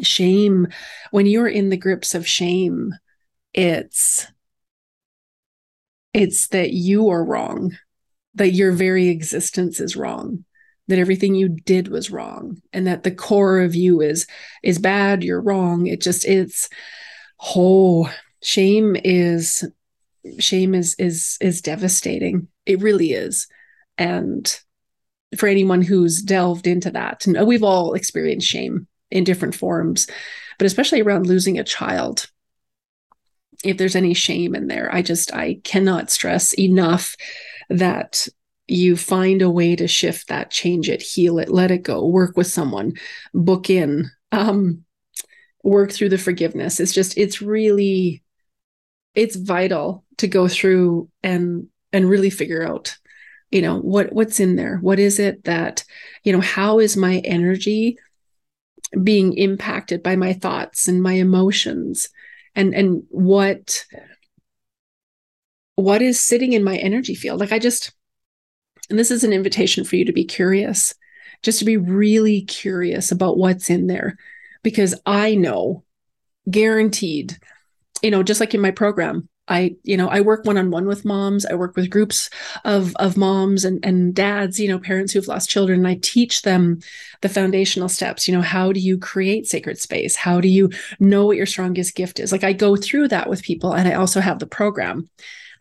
shame 0.00 0.66
when 1.10 1.26
you're 1.26 1.48
in 1.48 1.68
the 1.68 1.76
grips 1.76 2.14
of 2.14 2.26
shame 2.26 2.94
it's 3.54 4.26
it's 6.14 6.48
that 6.48 6.72
you 6.72 7.10
are 7.10 7.24
wrong, 7.24 7.76
that 8.34 8.50
your 8.50 8.72
very 8.72 9.08
existence 9.08 9.80
is 9.80 9.96
wrong, 9.96 10.44
that 10.88 10.98
everything 10.98 11.34
you 11.34 11.48
did 11.48 11.88
was 11.88 12.10
wrong, 12.10 12.60
and 12.72 12.86
that 12.86 13.02
the 13.02 13.10
core 13.10 13.60
of 13.60 13.74
you 13.74 14.00
is 14.00 14.26
is 14.62 14.78
bad, 14.78 15.22
you're 15.22 15.40
wrong. 15.40 15.86
It 15.86 16.00
just 16.00 16.24
it's 16.24 16.68
oh, 17.54 18.12
shame 18.42 18.96
is 18.96 19.64
shame 20.38 20.74
is 20.74 20.94
is 20.98 21.36
is 21.40 21.62
devastating. 21.62 22.48
It 22.66 22.80
really 22.80 23.12
is. 23.12 23.46
And 23.96 24.58
for 25.36 25.48
anyone 25.48 25.82
who's 25.82 26.22
delved 26.22 26.66
into 26.66 26.90
that, 26.92 27.26
and 27.26 27.46
we've 27.46 27.62
all 27.62 27.94
experienced 27.94 28.46
shame 28.46 28.86
in 29.10 29.24
different 29.24 29.54
forms, 29.54 30.06
but 30.58 30.66
especially 30.66 31.00
around 31.00 31.26
losing 31.26 31.58
a 31.58 31.64
child 31.64 32.28
if 33.64 33.76
there's 33.76 33.96
any 33.96 34.14
shame 34.14 34.54
in 34.54 34.66
there 34.66 34.92
i 34.94 35.02
just 35.02 35.34
i 35.34 35.60
cannot 35.64 36.10
stress 36.10 36.56
enough 36.58 37.16
that 37.68 38.28
you 38.66 38.96
find 38.96 39.42
a 39.42 39.50
way 39.50 39.74
to 39.74 39.88
shift 39.88 40.28
that 40.28 40.50
change 40.50 40.88
it 40.88 41.02
heal 41.02 41.38
it 41.38 41.48
let 41.48 41.70
it 41.70 41.82
go 41.82 42.06
work 42.06 42.36
with 42.36 42.46
someone 42.46 42.92
book 43.34 43.70
in 43.70 44.10
um 44.32 44.84
work 45.64 45.90
through 45.90 46.08
the 46.08 46.18
forgiveness 46.18 46.78
it's 46.78 46.92
just 46.92 47.16
it's 47.18 47.42
really 47.42 48.22
it's 49.14 49.36
vital 49.36 50.04
to 50.18 50.26
go 50.26 50.48
through 50.48 51.08
and 51.22 51.68
and 51.92 52.08
really 52.08 52.30
figure 52.30 52.66
out 52.66 52.96
you 53.50 53.62
know 53.62 53.78
what 53.78 54.12
what's 54.12 54.40
in 54.40 54.56
there. 54.56 54.78
What 54.78 54.98
is 54.98 55.18
it 55.18 55.44
that 55.44 55.84
you 56.22 56.32
know 56.32 56.40
how 56.40 56.78
is 56.78 56.96
my 56.96 57.18
energy 57.24 57.96
being 59.02 59.34
impacted 59.34 60.02
by 60.02 60.16
my 60.16 60.32
thoughts 60.32 60.88
and 60.88 61.02
my 61.02 61.14
emotions? 61.14 62.08
And 62.54 62.74
and 62.74 63.02
what 63.08 63.86
what 65.76 66.02
is 66.02 66.20
sitting 66.20 66.52
in 66.52 66.64
my 66.64 66.76
energy 66.76 67.14
field? 67.14 67.40
Like 67.40 67.52
i 67.52 67.58
just 67.58 67.92
and 68.90 68.98
this 68.98 69.10
is 69.10 69.24
an 69.24 69.32
invitation 69.32 69.84
for 69.84 69.96
you 69.96 70.04
to 70.04 70.12
be 70.12 70.24
curious 70.24 70.94
just 71.42 71.58
to 71.60 71.64
be 71.64 71.76
really 71.76 72.42
curious 72.42 73.12
about 73.12 73.38
what's 73.38 73.70
in 73.70 73.86
there. 73.86 74.16
Because 74.62 74.94
i 75.06 75.34
know 75.34 75.84
guaranteed 76.50 77.38
you 78.02 78.10
know 78.10 78.22
just 78.22 78.40
like 78.40 78.54
in 78.54 78.60
my 78.60 78.70
program 78.70 79.28
I, 79.48 79.76
you 79.82 79.96
know, 79.96 80.08
I 80.08 80.20
work 80.20 80.44
one-on-one 80.44 80.86
with 80.86 81.04
moms. 81.04 81.46
I 81.46 81.54
work 81.54 81.74
with 81.74 81.90
groups 81.90 82.30
of 82.64 82.94
of 82.96 83.16
moms 83.16 83.64
and, 83.64 83.84
and 83.84 84.14
dads, 84.14 84.60
you 84.60 84.68
know, 84.68 84.78
parents 84.78 85.12
who've 85.12 85.26
lost 85.26 85.48
children. 85.48 85.80
And 85.80 85.88
I 85.88 85.98
teach 86.02 86.42
them 86.42 86.80
the 87.22 87.28
foundational 87.28 87.88
steps. 87.88 88.28
You 88.28 88.34
know, 88.34 88.42
how 88.42 88.72
do 88.72 88.80
you 88.80 88.98
create 88.98 89.46
sacred 89.46 89.78
space? 89.78 90.16
How 90.16 90.40
do 90.40 90.48
you 90.48 90.70
know 91.00 91.26
what 91.26 91.36
your 91.36 91.46
strongest 91.46 91.94
gift 91.94 92.20
is? 92.20 92.30
Like 92.30 92.44
I 92.44 92.52
go 92.52 92.76
through 92.76 93.08
that 93.08 93.28
with 93.28 93.42
people. 93.42 93.72
And 93.72 93.88
I 93.88 93.94
also 93.94 94.20
have 94.20 94.38
the 94.38 94.46
program 94.46 95.08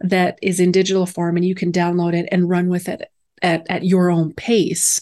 that 0.01 0.37
is 0.41 0.59
in 0.59 0.71
digital 0.71 1.05
form 1.05 1.37
and 1.37 1.45
you 1.45 1.55
can 1.55 1.71
download 1.71 2.13
it 2.13 2.27
and 2.31 2.49
run 2.49 2.69
with 2.69 2.87
it 2.87 3.09
at, 3.41 3.65
at 3.69 3.83
your 3.83 4.11
own 4.11 4.33
pace. 4.33 4.99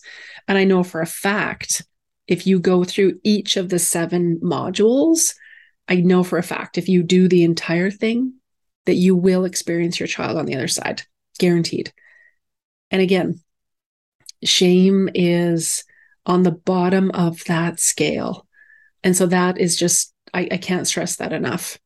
And 0.48 0.58
I 0.58 0.64
know 0.64 0.84
for 0.84 1.02
a 1.02 1.08
fact, 1.08 1.84
if 2.28 2.48
you 2.48 2.60
go 2.60 2.84
through 2.84 3.20
each 3.24 3.58
of 3.58 3.70
the 3.70 3.80
seven 3.80 4.40
modules, 4.44 5.34
I 5.88 5.96
know 5.98 6.24
for 6.24 6.38
a 6.38 6.44
fact 6.44 6.78
if 6.78 6.90
you 6.90 7.04
do 7.04 7.28
the 7.28 7.44
entire 7.44 7.92
thing, 7.92 8.34
that 8.86 8.96
you 8.96 9.16
will 9.16 9.46
experience 9.46 10.00
your 10.00 10.08
child 10.08 10.38
on 10.38 10.46
the 10.46 10.56
other 10.56 10.68
side, 10.68 11.04
guaranteed. 11.40 11.92
And 12.92 13.02
again, 13.02 13.42
shame 14.44 15.10
is 15.14 15.84
on 16.26 16.44
the 16.44 16.52
bottom 16.52 17.12
of 17.12 17.44
that 17.46 17.80
scale. 17.80 18.48
And 19.04 19.16
so 19.16 19.28
that 19.28 19.58
is 19.60 19.76
just, 19.76 20.14
I, 20.34 20.48
I 20.52 20.58
can't 20.58 20.88
stress 20.88 21.18
that 21.18 21.34
enough. 21.34 21.78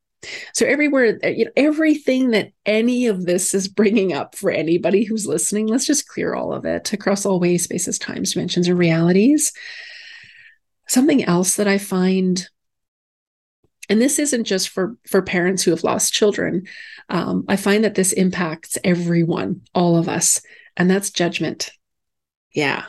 So 0.54 0.66
everywhere, 0.66 1.18
eh, 1.24 1.30
you 1.30 1.46
know, 1.46 1.52
everything 1.56 2.32
that 2.32 2.52
any 2.66 3.08
of 3.08 3.26
this 3.26 3.54
is 3.54 3.68
bringing 3.68 4.14
up 4.14 4.36
for 4.36 4.52
anybody 4.52 5.04
who's 5.04 5.26
listening, 5.26 5.68
let's 5.68 5.86
just 5.86 6.08
clear 6.08 6.34
all 6.34 6.54
of 6.54 6.66
it 6.66 6.92
across 6.92 7.26
all 7.26 7.40
ways, 7.40 7.64
spaces, 7.64 7.98
times, 7.98 8.34
dimensions, 8.34 8.68
and 8.68 8.78
realities. 8.78 9.54
Something 10.88 11.24
else 11.24 11.56
that 11.56 11.68
I 11.68 11.78
find 11.78 12.50
and 13.90 14.00
this 14.02 14.20
isn't 14.20 14.44
just 14.44 14.70
for 14.70 14.96
for 15.08 15.22
parents 15.22 15.64
who 15.64 15.72
have 15.72 15.84
lost 15.84 16.14
children. 16.14 16.68
Um, 17.10 17.44
i 17.48 17.56
find 17.56 17.84
that 17.84 17.96
this 17.96 18.14
impacts 18.14 18.78
everyone 18.84 19.62
all 19.74 19.98
of 19.98 20.08
us 20.08 20.42
and 20.78 20.90
that's 20.90 21.10
judgment. 21.10 21.72
Yeah. 22.54 22.86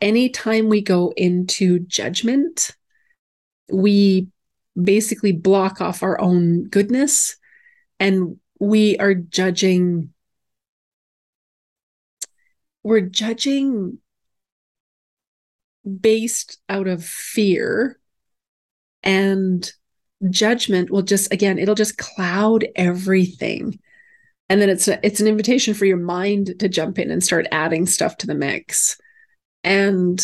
Anytime 0.00 0.68
we 0.68 0.82
go 0.82 1.12
into 1.16 1.80
judgment 1.80 2.70
we 3.70 4.28
basically 4.80 5.32
block 5.32 5.80
off 5.80 6.02
our 6.02 6.20
own 6.20 6.64
goodness 6.68 7.36
and 8.00 8.38
we 8.58 8.96
are 8.98 9.14
judging 9.14 10.12
we're 12.82 13.00
judging 13.00 13.98
based 16.00 16.58
out 16.68 16.88
of 16.88 17.04
fear 17.04 17.98
and 19.02 19.72
judgment 20.30 20.90
will 20.90 21.02
just 21.02 21.32
again 21.32 21.58
it'll 21.58 21.74
just 21.74 21.98
cloud 21.98 22.66
everything. 22.76 23.78
And 24.48 24.60
then 24.60 24.68
it's 24.68 24.86
a, 24.86 25.04
it's 25.06 25.20
an 25.20 25.26
invitation 25.26 25.72
for 25.72 25.86
your 25.86 25.96
mind 25.96 26.54
to 26.58 26.68
jump 26.68 26.98
in 26.98 27.10
and 27.10 27.24
start 27.24 27.46
adding 27.52 27.86
stuff 27.86 28.18
to 28.18 28.26
the 28.26 28.34
mix. 28.34 29.00
And 29.64 30.20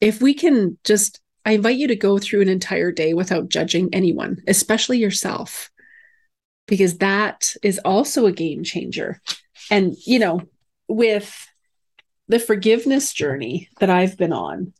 if 0.00 0.20
we 0.20 0.34
can 0.34 0.78
just 0.84 1.20
i 1.46 1.52
invite 1.52 1.78
you 1.78 1.88
to 1.88 1.96
go 1.96 2.18
through 2.18 2.42
an 2.42 2.48
entire 2.48 2.92
day 2.92 3.14
without 3.14 3.48
judging 3.48 3.88
anyone 3.92 4.42
especially 4.46 4.98
yourself 4.98 5.70
because 6.66 6.98
that 6.98 7.54
is 7.62 7.78
also 7.84 8.26
a 8.26 8.32
game 8.32 8.64
changer. 8.64 9.20
And 9.70 9.94
you 10.06 10.18
know 10.18 10.42
with 10.88 11.46
the 12.28 12.38
forgiveness 12.38 13.12
journey 13.12 13.68
that 13.80 13.90
i've 13.90 14.18
been 14.18 14.32
on 14.32 14.72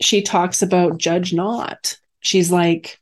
she 0.00 0.22
talks 0.22 0.62
about 0.62 0.98
judge 0.98 1.32
not 1.32 1.98
she's 2.22 2.50
like 2.50 2.98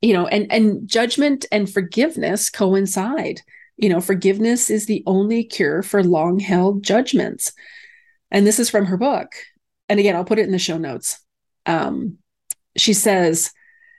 you 0.00 0.14
know, 0.14 0.26
and 0.26 0.50
and 0.50 0.88
judgment 0.88 1.46
and 1.52 1.70
forgiveness 1.70 2.50
coincide. 2.50 3.40
You 3.76 3.88
know, 3.88 4.00
forgiveness 4.00 4.70
is 4.70 4.86
the 4.86 5.02
only 5.06 5.44
cure 5.44 5.82
for 5.82 6.04
long-held 6.04 6.82
judgments. 6.82 7.52
And 8.30 8.46
this 8.46 8.58
is 8.58 8.70
from 8.70 8.86
her 8.86 8.96
book. 8.96 9.32
And 9.88 9.98
again, 9.98 10.14
I'll 10.14 10.24
put 10.24 10.38
it 10.38 10.44
in 10.44 10.52
the 10.52 10.58
show 10.58 10.76
notes. 10.76 11.18
Um, 11.64 12.18
she 12.76 12.92
says, 12.92 13.52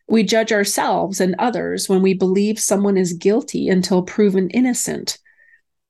we 0.08 0.24
judge 0.24 0.52
ourselves 0.52 1.20
and 1.20 1.36
others 1.40 1.90
when 1.90 2.02
we 2.02 2.14
believe 2.14 2.60
someone 2.60 2.96
is 2.96 3.14
guilty 3.14 3.70
until 3.70 4.04
proven 4.04 4.50
innocent. 4.52 5.18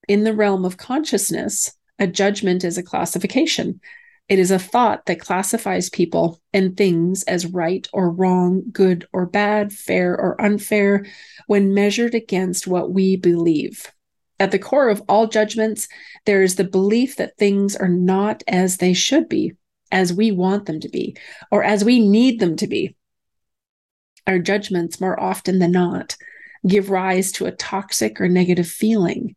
In 0.08 0.24
the 0.24 0.34
realm 0.34 0.63
of 0.63 0.78
consciousness, 0.78 1.74
a 2.00 2.08
judgment 2.08 2.63
is 2.63 2.78
a 2.78 2.84
classification. 2.84 3.82
It 4.30 4.40
is 4.40 4.52
a 4.52 4.60
thought 4.60 5.06
that 5.08 5.20
classifies 5.20 5.90
people 5.90 6.42
and 6.54 6.78
things 6.78 7.24
as 7.24 7.46
right 7.46 7.88
or 7.92 8.10
wrong, 8.10 8.64
good 8.72 9.06
or 9.12 9.26
bad, 9.26 9.74
fair 9.74 10.18
or 10.18 10.40
unfair, 10.40 11.06
when 11.48 11.74
measured 11.74 12.16
against 12.16 12.66
what 12.66 12.92
we 12.92 13.18
believe. 13.18 13.92
At 14.40 14.52
the 14.52 14.60
core 14.60 14.90
of 14.90 15.04
all 15.08 15.28
judgments, 15.28 15.88
there 16.26 16.42
is 16.42 16.56
the 16.56 16.64
belief 16.64 17.18
that 17.18 17.38
things 17.38 17.76
are 17.76 17.90
not 17.90 18.42
as 18.48 18.78
they 18.78 18.94
should 18.94 19.28
be, 19.28 19.54
as 19.92 20.14
we 20.14 20.32
want 20.32 20.66
them 20.66 20.80
to 20.80 20.90
be, 20.90 21.18
or 21.52 21.64
as 21.64 21.84
we 21.84 22.00
need 22.00 22.40
them 22.40 22.56
to 22.56 22.68
be. 22.68 22.96
Our 24.26 24.40
judgments, 24.40 25.02
more 25.02 25.20
often 25.20 25.60
than 25.60 25.74
not, 25.74 26.16
give 26.66 26.90
rise 26.90 27.32
to 27.34 27.48
a 27.48 27.52
toxic 27.52 28.22
or 28.22 28.30
negative 28.30 28.68
feeling 28.68 29.36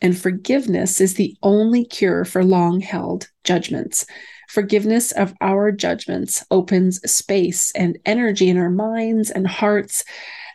and 0.00 0.16
forgiveness 0.16 1.00
is 1.00 1.14
the 1.14 1.36
only 1.42 1.84
cure 1.84 2.24
for 2.24 2.44
long 2.44 2.80
held 2.80 3.28
judgments. 3.44 4.06
Forgiveness 4.48 5.12
of 5.12 5.34
our 5.40 5.70
judgments 5.70 6.44
opens 6.50 7.00
space 7.10 7.70
and 7.72 7.98
energy 8.04 8.48
in 8.48 8.56
our 8.56 8.70
minds 8.70 9.30
and 9.30 9.46
hearts 9.46 10.04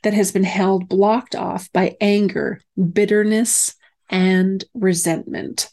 that 0.03 0.13
has 0.13 0.31
been 0.31 0.43
held 0.43 0.89
blocked 0.89 1.35
off 1.35 1.71
by 1.71 1.95
anger, 2.01 2.59
bitterness, 2.91 3.75
and 4.09 4.63
resentment. 4.73 5.69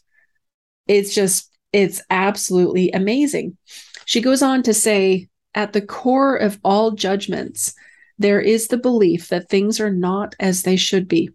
It's 0.87 1.13
just, 1.13 1.51
it's 1.71 2.01
absolutely 2.09 2.91
amazing. 2.91 3.57
She 4.05 4.21
goes 4.21 4.41
on 4.41 4.63
to 4.63 4.73
say, 4.73 5.27
at 5.55 5.73
the 5.73 5.81
core 5.81 6.35
of 6.35 6.59
all 6.63 6.91
judgments, 6.91 7.73
there 8.17 8.41
is 8.41 8.67
the 8.67 8.77
belief 8.77 9.29
that 9.29 9.49
things 9.49 9.79
are 9.79 9.91
not 9.91 10.35
as 10.39 10.63
they 10.63 10.75
should 10.75 11.07
be, 11.07 11.29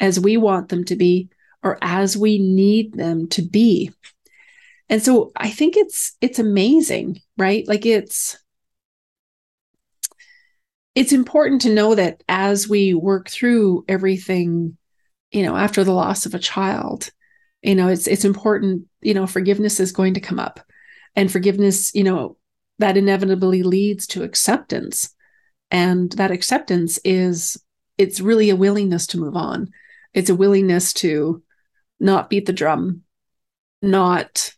as 0.00 0.20
we 0.20 0.36
want 0.36 0.68
them 0.68 0.84
to 0.84 0.96
be, 0.96 1.28
or 1.62 1.78
as 1.82 2.16
we 2.16 2.38
need 2.38 2.94
them 2.94 3.28
to 3.28 3.42
be. 3.42 3.92
And 4.88 5.02
so 5.02 5.32
I 5.36 5.50
think 5.50 5.76
it's 5.76 6.16
it's 6.20 6.38
amazing, 6.38 7.20
right? 7.36 7.66
Like 7.66 7.84
it's 7.84 8.38
it's 10.94 11.12
important 11.12 11.60
to 11.62 11.74
know 11.74 11.94
that 11.94 12.22
as 12.28 12.68
we 12.68 12.94
work 12.94 13.28
through 13.28 13.84
everything, 13.86 14.76
you 15.30 15.44
know, 15.44 15.56
after 15.56 15.84
the 15.84 15.92
loss 15.92 16.26
of 16.26 16.34
a 16.34 16.38
child, 16.38 17.10
you 17.62 17.74
know, 17.74 17.88
it's 17.88 18.06
it's 18.06 18.24
important, 18.24 18.86
you 19.00 19.14
know, 19.14 19.26
forgiveness 19.26 19.78
is 19.80 19.92
going 19.92 20.14
to 20.14 20.20
come 20.20 20.38
up. 20.38 20.60
And 21.14 21.30
forgiveness, 21.30 21.94
you 21.94 22.04
know, 22.04 22.36
that 22.78 22.96
inevitably 22.96 23.62
leads 23.62 24.06
to 24.08 24.22
acceptance. 24.22 25.14
And 25.70 26.10
that 26.12 26.30
acceptance 26.30 26.98
is 27.04 27.62
it's 27.98 28.20
really 28.20 28.50
a 28.50 28.56
willingness 28.56 29.06
to 29.08 29.18
move 29.18 29.36
on. 29.36 29.70
It's 30.14 30.30
a 30.30 30.34
willingness 30.34 30.92
to 30.94 31.42
not 32.00 32.30
beat 32.30 32.46
the 32.46 32.52
drum, 32.52 33.02
not 33.82 34.52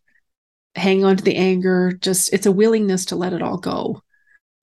hang 0.74 1.04
on 1.04 1.16
to 1.16 1.24
the 1.24 1.36
anger. 1.36 1.92
Just 1.92 2.32
it's 2.32 2.46
a 2.46 2.52
willingness 2.52 3.06
to 3.06 3.16
let 3.16 3.32
it 3.32 3.42
all 3.42 3.58
go. 3.58 4.02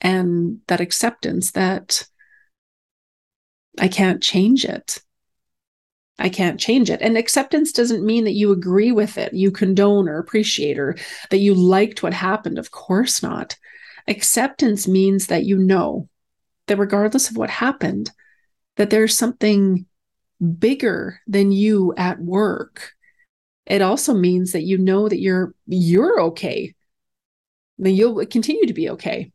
And 0.01 0.59
that 0.67 0.81
acceptance 0.81 1.51
that 1.51 2.05
I 3.79 3.87
can't 3.87 4.21
change 4.21 4.65
it. 4.65 4.99
I 6.19 6.29
can't 6.29 6.59
change 6.59 6.89
it. 6.89 7.01
And 7.01 7.15
acceptance 7.15 7.71
doesn't 7.71 8.05
mean 8.05 8.23
that 8.23 8.33
you 8.33 8.51
agree 8.51 8.91
with 8.91 9.17
it, 9.17 9.33
you 9.33 9.51
condone 9.51 10.09
or 10.09 10.17
appreciate, 10.17 10.79
or 10.79 10.95
that 11.29 11.37
you 11.37 11.53
liked 11.53 12.01
what 12.01 12.13
happened. 12.13 12.57
Of 12.57 12.71
course 12.71 13.21
not. 13.21 13.55
Acceptance 14.07 14.87
means 14.87 15.27
that 15.27 15.45
you 15.45 15.57
know 15.57 16.09
that 16.67 16.77
regardless 16.77 17.29
of 17.29 17.37
what 17.37 17.49
happened, 17.49 18.09
that 18.77 18.89
there's 18.89 19.17
something 19.17 19.85
bigger 20.59 21.19
than 21.27 21.51
you 21.51 21.93
at 21.97 22.19
work. 22.19 22.93
It 23.65 23.81
also 23.81 24.13
means 24.13 24.53
that 24.53 24.63
you 24.63 24.77
know 24.77 25.09
that 25.09 25.19
you're 25.19 25.53
you're 25.67 26.21
okay. 26.21 26.73
Then 27.77 27.95
you'll 27.95 28.25
continue 28.25 28.65
to 28.65 28.73
be 28.73 28.89
okay. 28.91 29.31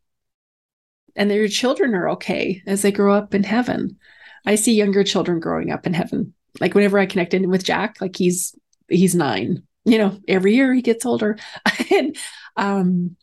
And 1.15 1.31
that 1.31 1.37
your 1.37 1.49
children 1.49 1.95
are 1.95 2.11
okay 2.11 2.63
as 2.67 2.83
they 2.83 2.91
grow 2.91 3.15
up 3.15 3.35
in 3.35 3.45
heaven. 3.45 3.99
I 4.47 4.55
see 4.55 4.75
younger 4.75 5.05
children 5.05 5.41
growing 5.41 5.71
up 5.71 5.87
in 5.87 5.93
heaven. 5.93 6.35
Like 6.61 6.75
whenever 6.75 6.99
i 6.99 7.07
connect 7.07 7.35
in 7.35 7.49
with 7.49 7.65
jack 7.65 8.01
like 8.01 8.17
he's 8.17 8.55
he's 8.89 9.15
nine. 9.15 9.63
You 9.85 9.99
know 9.99 10.19
every 10.29 10.55
year 10.55 10.73
he 10.73 10.83
gets 10.83 11.05
older. 11.05 11.39
And 11.91 12.17
um 12.57 13.17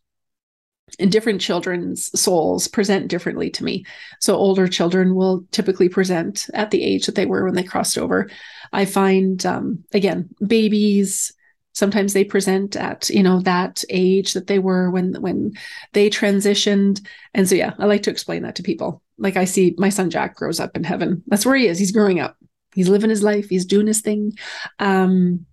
and 1.00 1.12
different 1.12 1.42
children's 1.42 2.20
souls 2.20 2.68
present 2.68 3.08
differently 3.08 3.50
to 3.52 3.64
me. 3.64 3.86
So 4.20 4.36
older 4.36 4.68
children 4.68 5.16
will 5.16 5.46
typically 5.52 5.90
present 5.90 6.50
at 6.54 6.72
the 6.72 6.84
age 6.84 7.06
that 7.06 7.16
they 7.16 7.26
were 7.26 7.46
when 7.46 7.56
they 7.56 7.64
crossed 7.64 7.98
over. 7.98 8.30
I 8.74 8.86
find 8.86 9.46
um, 9.46 9.84
again 9.94 10.30
babies 10.46 11.34
sometimes 11.74 12.14
they 12.14 12.24
present 12.24 12.76
at 12.76 13.10
you 13.10 13.24
know 13.24 13.40
that 13.42 13.84
age 13.90 14.34
that 14.34 14.48
they 14.48 14.60
were 14.60 14.90
when 14.92 15.14
when 15.22 15.54
they 15.94 16.10
transitioned. 16.10 17.06
And 17.34 17.48
so 17.48 17.56
yeah 17.56 17.74
i 17.80 17.86
like 17.86 18.04
to 18.04 18.12
explain 18.12 18.44
that 18.44 18.56
to 18.56 18.64
people. 18.64 19.02
Like 19.18 19.38
i 19.38 19.46
see 19.46 19.76
my 19.78 19.90
son 19.90 20.10
jack 20.10 20.36
grows 20.36 20.60
up 20.60 20.76
in 20.76 20.84
heaven. 20.84 21.24
That's 21.28 21.46
where 21.46 21.56
he 21.56 21.68
is. 21.68 21.80
He's 21.80 21.92
growing 21.92 22.20
up. 22.20 22.38
He's 22.74 22.90
living 22.90 23.10
his 23.10 23.24
life. 23.24 23.50
He's 23.50 23.66
doing 23.66 23.88
his 23.88 24.02
thing. 24.02 24.34
Um 24.80 25.46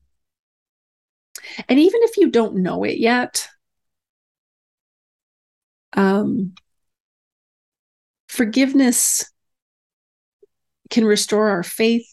and 1.68 1.78
even 1.78 2.00
if 2.02 2.16
you 2.16 2.30
don't 2.30 2.56
know 2.56 2.82
it 2.84 2.98
yet 2.98 3.48
um, 5.96 6.54
forgiveness 8.28 9.30
can 10.90 11.04
restore 11.04 11.48
our 11.48 11.62
faith, 11.62 12.08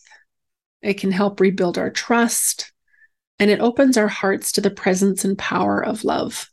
it 0.82 0.96
can 0.96 1.12
help 1.12 1.40
rebuild 1.40 1.78
our 1.78 1.90
trust, 1.90 2.72
and 3.40 3.52
it 3.52 3.60
opens 3.60 3.98
our 3.98 4.08
hearts 4.08 4.54
to 4.54 4.62
the 4.62 4.72
presence 4.72 5.26
and 5.26 5.38
power 5.38 5.84
of 5.84 6.04
love. 6.04 6.50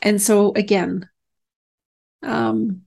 And 0.00 0.20
so, 0.20 0.52
again, 0.54 1.08
um, 2.22 2.82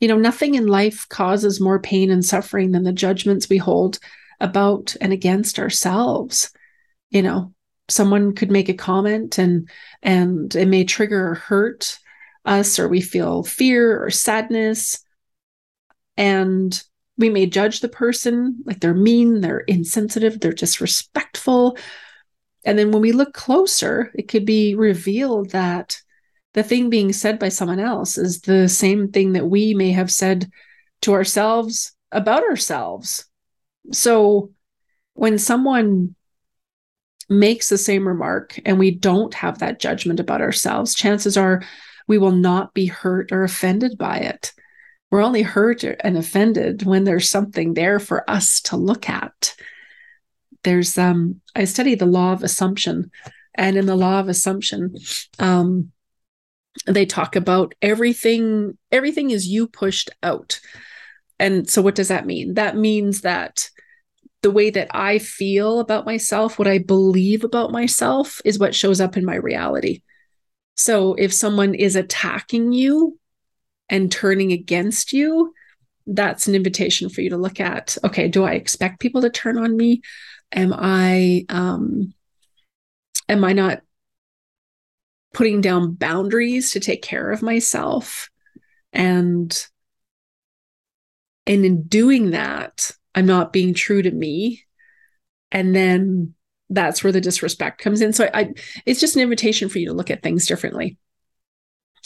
you 0.00 0.08
know, 0.08 0.16
nothing 0.16 0.54
in 0.54 0.66
life 0.66 1.08
causes 1.08 1.60
more 1.60 1.80
pain 1.80 2.10
and 2.10 2.24
suffering 2.24 2.70
than 2.70 2.84
the 2.84 2.92
judgments 2.92 3.48
we 3.48 3.56
hold 3.56 3.98
about 4.40 4.94
and 5.00 5.12
against 5.12 5.58
ourselves. 5.58 6.50
You 7.10 7.22
know, 7.22 7.52
someone 7.88 8.34
could 8.34 8.50
make 8.50 8.68
a 8.68 8.74
comment 8.74 9.38
and 9.38 9.68
and 10.02 10.54
it 10.54 10.68
may 10.68 10.84
trigger 10.84 11.30
or 11.30 11.34
hurt 11.34 11.98
us 12.44 12.78
or 12.78 12.88
we 12.88 13.00
feel 13.00 13.42
fear 13.42 14.02
or 14.02 14.10
sadness. 14.10 15.02
And 16.16 16.80
we 17.16 17.30
may 17.30 17.46
judge 17.46 17.80
the 17.80 17.88
person 17.88 18.62
like 18.64 18.80
they're 18.80 18.94
mean, 18.94 19.40
they're 19.40 19.60
insensitive, 19.60 20.40
they're 20.40 20.52
disrespectful. 20.52 21.76
And 22.64 22.78
then 22.78 22.92
when 22.92 23.02
we 23.02 23.12
look 23.12 23.32
closer, 23.32 24.12
it 24.14 24.28
could 24.28 24.44
be 24.44 24.74
revealed 24.74 25.50
that 25.50 26.00
the 26.54 26.62
thing 26.62 26.90
being 26.90 27.12
said 27.12 27.38
by 27.38 27.50
someone 27.50 27.80
else 27.80 28.18
is 28.18 28.40
the 28.40 28.68
same 28.68 29.08
thing 29.08 29.32
that 29.32 29.46
we 29.46 29.74
may 29.74 29.92
have 29.92 30.10
said 30.10 30.50
to 31.02 31.12
ourselves 31.12 31.92
about 32.10 32.42
ourselves. 32.42 33.26
So 33.92 34.52
when 35.14 35.38
someone 35.38 36.14
makes 37.28 37.68
the 37.68 37.78
same 37.78 38.08
remark 38.08 38.58
and 38.64 38.78
we 38.78 38.90
don't 38.90 39.34
have 39.34 39.58
that 39.58 39.78
judgment 39.78 40.20
about 40.20 40.40
ourselves, 40.40 40.94
chances 40.94 41.36
are 41.36 41.62
we 42.08 42.18
will 42.18 42.32
not 42.32 42.74
be 42.74 42.86
hurt 42.86 43.30
or 43.30 43.44
offended 43.44 43.96
by 43.96 44.16
it. 44.16 44.52
We're 45.10 45.22
only 45.22 45.42
hurt 45.42 45.84
and 45.84 46.16
offended 46.16 46.84
when 46.84 47.04
there's 47.04 47.28
something 47.28 47.74
there 47.74 48.00
for 48.00 48.28
us 48.28 48.60
to 48.62 48.76
look 48.76 49.08
at. 49.08 49.54
There's 50.64 50.98
um 50.98 51.40
I 51.54 51.64
study 51.64 51.94
the 51.94 52.06
law 52.06 52.32
of 52.32 52.42
assumption 52.42 53.10
and 53.54 53.76
in 53.76 53.86
the 53.86 53.96
law 53.96 54.18
of 54.18 54.28
assumption 54.28 54.96
um 55.38 55.92
they 56.86 57.06
talk 57.06 57.36
about 57.36 57.74
everything 57.80 58.76
everything 58.90 59.30
is 59.30 59.46
you 59.46 59.68
pushed 59.68 60.10
out. 60.22 60.60
And 61.38 61.70
so 61.70 61.80
what 61.80 61.94
does 61.94 62.08
that 62.08 62.26
mean? 62.26 62.54
That 62.54 62.76
means 62.76 63.20
that 63.20 63.70
the 64.42 64.50
way 64.50 64.70
that 64.70 64.88
I 64.92 65.18
feel 65.18 65.80
about 65.80 66.06
myself, 66.06 66.58
what 66.58 66.68
I 66.68 66.78
believe 66.78 67.44
about 67.44 67.72
myself 67.72 68.40
is 68.44 68.58
what 68.58 68.74
shows 68.74 69.00
up 69.00 69.16
in 69.16 69.24
my 69.24 69.34
reality. 69.34 70.02
So 70.78 71.14
if 71.14 71.34
someone 71.34 71.74
is 71.74 71.96
attacking 71.96 72.72
you 72.72 73.18
and 73.90 74.10
turning 74.10 74.52
against 74.52 75.12
you, 75.12 75.52
that's 76.06 76.46
an 76.48 76.54
invitation 76.54 77.10
for 77.10 77.20
you 77.20 77.30
to 77.30 77.36
look 77.36 77.60
at 77.60 77.98
okay, 78.04 78.28
do 78.28 78.44
I 78.44 78.52
expect 78.52 79.00
people 79.00 79.20
to 79.22 79.30
turn 79.30 79.58
on 79.58 79.76
me? 79.76 80.00
Am 80.52 80.72
I 80.74 81.44
um 81.50 82.14
am 83.28 83.44
I 83.44 83.52
not 83.52 83.82
putting 85.34 85.60
down 85.60 85.92
boundaries 85.94 86.70
to 86.72 86.80
take 86.80 87.02
care 87.02 87.30
of 87.30 87.42
myself? 87.42 88.30
And 88.92 89.54
And 91.46 91.64
in 91.64 91.82
doing 91.84 92.30
that, 92.30 92.90
I'm 93.14 93.26
not 93.26 93.52
being 93.52 93.74
true 93.74 94.02
to 94.02 94.10
me. 94.10 94.64
And 95.50 95.74
then 95.74 96.34
that's 96.70 97.02
where 97.02 97.12
the 97.12 97.20
disrespect 97.20 97.80
comes 97.80 98.00
in. 98.00 98.12
So 98.12 98.28
I, 98.32 98.52
it's 98.84 99.00
just 99.00 99.16
an 99.16 99.22
invitation 99.22 99.68
for 99.68 99.78
you 99.78 99.86
to 99.86 99.94
look 99.94 100.10
at 100.10 100.22
things 100.22 100.46
differently. 100.46 100.98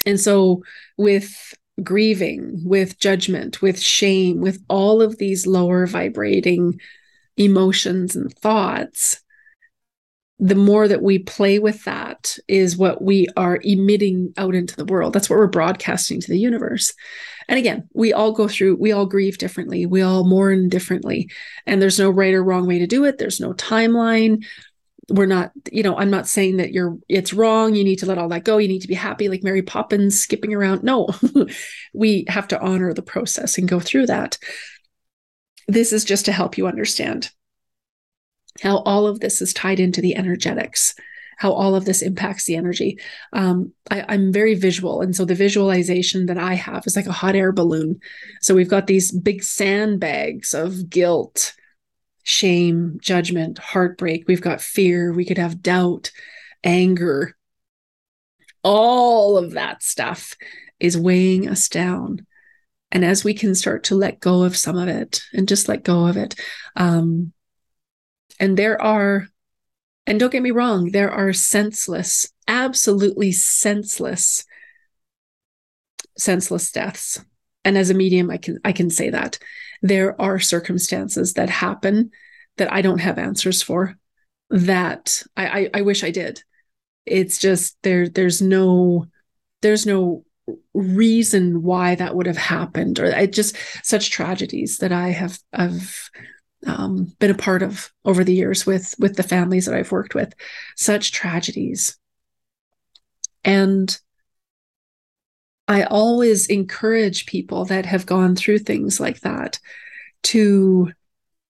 And 0.06 0.20
so 0.20 0.62
with 0.96 1.54
grieving, 1.82 2.62
with 2.64 2.98
judgment, 2.98 3.62
with 3.62 3.80
shame, 3.80 4.40
with 4.40 4.62
all 4.68 5.02
of 5.02 5.18
these 5.18 5.46
lower 5.46 5.86
vibrating 5.86 6.80
emotions 7.36 8.14
and 8.14 8.32
thoughts, 8.38 9.22
the 10.38 10.54
more 10.54 10.88
that 10.88 11.02
we 11.02 11.18
play 11.20 11.58
with 11.58 11.84
that 11.84 12.36
is 12.48 12.76
what 12.76 13.00
we 13.00 13.28
are 13.36 13.60
emitting 13.62 14.32
out 14.36 14.54
into 14.54 14.74
the 14.74 14.84
world. 14.84 15.12
That's 15.12 15.30
what 15.30 15.38
we're 15.38 15.46
broadcasting 15.46 16.20
to 16.20 16.28
the 16.28 16.38
universe. 16.38 16.92
And 17.48 17.58
again, 17.58 17.88
we 17.94 18.12
all 18.12 18.32
go 18.32 18.48
through, 18.48 18.76
we 18.76 18.92
all 18.92 19.06
grieve 19.06 19.38
differently, 19.38 19.86
we 19.86 20.02
all 20.02 20.24
mourn 20.24 20.68
differently. 20.68 21.30
And 21.66 21.80
there's 21.80 21.98
no 21.98 22.10
right 22.10 22.34
or 22.34 22.42
wrong 22.42 22.66
way 22.66 22.78
to 22.78 22.86
do 22.86 23.04
it, 23.04 23.18
there's 23.18 23.40
no 23.40 23.52
timeline. 23.52 24.44
We're 25.08 25.26
not 25.26 25.50
you 25.70 25.82
know 25.82 25.98
i'm 25.98 26.10
not 26.10 26.28
saying 26.28 26.58
that 26.58 26.72
you're 26.72 26.96
it's 27.08 27.34
wrong. 27.34 27.74
You 27.74 27.82
need 27.82 27.98
to 27.98 28.06
let 28.06 28.18
all 28.18 28.28
that 28.28 28.44
go. 28.44 28.58
You 28.58 28.68
need 28.68 28.82
to 28.82 28.88
be 28.88 28.94
happy 28.94 29.28
like 29.28 29.42
mary 29.42 29.60
poppins 29.60 30.18
skipping 30.18 30.54
around. 30.54 30.84
No 30.84 31.08
we 31.92 32.24
have 32.28 32.48
to 32.48 32.60
honor 32.60 32.94
the 32.94 33.02
process 33.02 33.58
and 33.58 33.68
go 33.68 33.80
through 33.80 34.06
that. 34.06 34.38
This 35.68 35.92
is 35.92 36.04
just 36.04 36.24
to 36.26 36.32
help 36.32 36.56
you 36.56 36.68
understand 36.68 37.30
how 38.60 38.78
all 38.78 39.06
of 39.06 39.20
this 39.20 39.40
is 39.40 39.52
tied 39.52 39.80
into 39.80 40.00
the 40.00 40.16
energetics 40.16 40.94
how 41.38 41.52
all 41.52 41.74
of 41.74 41.86
this 41.86 42.02
impacts 42.02 42.44
the 42.44 42.56
energy 42.56 42.98
um, 43.32 43.72
I, 43.90 44.04
i'm 44.08 44.32
very 44.32 44.54
visual 44.54 45.00
and 45.00 45.14
so 45.16 45.24
the 45.24 45.34
visualization 45.34 46.26
that 46.26 46.38
i 46.38 46.54
have 46.54 46.86
is 46.86 46.96
like 46.96 47.06
a 47.06 47.12
hot 47.12 47.34
air 47.34 47.52
balloon 47.52 48.00
so 48.40 48.54
we've 48.54 48.68
got 48.68 48.86
these 48.86 49.10
big 49.10 49.42
sandbags 49.42 50.54
of 50.54 50.88
guilt 50.90 51.54
shame, 52.22 52.98
judgment, 53.00 53.58
heartbreak. 53.58 54.24
We've 54.26 54.40
got 54.40 54.60
fear. 54.60 55.12
We 55.12 55.24
could 55.24 55.38
have 55.38 55.62
doubt, 55.62 56.10
anger. 56.62 57.36
All 58.62 59.36
of 59.36 59.52
that 59.52 59.82
stuff 59.82 60.34
is 60.78 60.96
weighing 60.96 61.48
us 61.48 61.68
down. 61.68 62.26
And 62.90 63.04
as 63.04 63.24
we 63.24 63.34
can 63.34 63.54
start 63.54 63.84
to 63.84 63.94
let 63.94 64.20
go 64.20 64.42
of 64.42 64.56
some 64.56 64.76
of 64.76 64.88
it 64.88 65.22
and 65.32 65.48
just 65.48 65.68
let 65.68 65.82
go 65.82 66.06
of 66.06 66.16
it. 66.16 66.34
Um, 66.76 67.32
and 68.42 68.56
there 68.56 68.82
are, 68.82 69.28
and 70.04 70.18
don't 70.18 70.32
get 70.32 70.42
me 70.42 70.50
wrong, 70.50 70.90
there 70.90 71.12
are 71.12 71.32
senseless, 71.32 72.28
absolutely 72.48 73.30
senseless, 73.30 74.44
senseless 76.18 76.72
deaths. 76.72 77.24
And 77.64 77.78
as 77.78 77.88
a 77.88 77.94
medium, 77.94 78.32
I 78.32 78.38
can 78.38 78.58
I 78.64 78.72
can 78.72 78.90
say 78.90 79.10
that 79.10 79.38
there 79.80 80.20
are 80.20 80.40
circumstances 80.40 81.34
that 81.34 81.50
happen 81.50 82.10
that 82.56 82.72
I 82.72 82.82
don't 82.82 82.98
have 82.98 83.16
answers 83.16 83.62
for 83.62 83.96
that 84.50 85.22
I, 85.36 85.46
I, 85.46 85.70
I 85.74 85.82
wish 85.82 86.02
I 86.02 86.10
did. 86.10 86.42
It's 87.06 87.38
just 87.38 87.76
there 87.82 88.08
there's 88.08 88.42
no 88.42 89.06
there's 89.60 89.86
no 89.86 90.24
reason 90.74 91.62
why 91.62 91.94
that 91.94 92.16
would 92.16 92.26
have 92.26 92.36
happened 92.36 92.98
or 92.98 93.04
it 93.04 93.32
just 93.32 93.56
such 93.84 94.10
tragedies 94.10 94.78
that 94.78 94.90
I 94.90 95.10
have 95.10 95.38
have 95.52 96.10
um, 96.66 97.12
been 97.18 97.30
a 97.30 97.34
part 97.34 97.62
of 97.62 97.90
over 98.04 98.24
the 98.24 98.34
years 98.34 98.66
with 98.66 98.94
with 98.98 99.16
the 99.16 99.22
families 99.22 99.66
that 99.66 99.74
I've 99.74 99.92
worked 99.92 100.14
with 100.14 100.32
such 100.76 101.12
tragedies 101.12 101.98
and 103.44 103.98
I 105.68 105.84
always 105.84 106.46
encourage 106.46 107.26
people 107.26 107.64
that 107.66 107.86
have 107.86 108.06
gone 108.06 108.36
through 108.36 108.58
things 108.58 109.00
like 109.00 109.20
that 109.20 109.58
to 110.24 110.92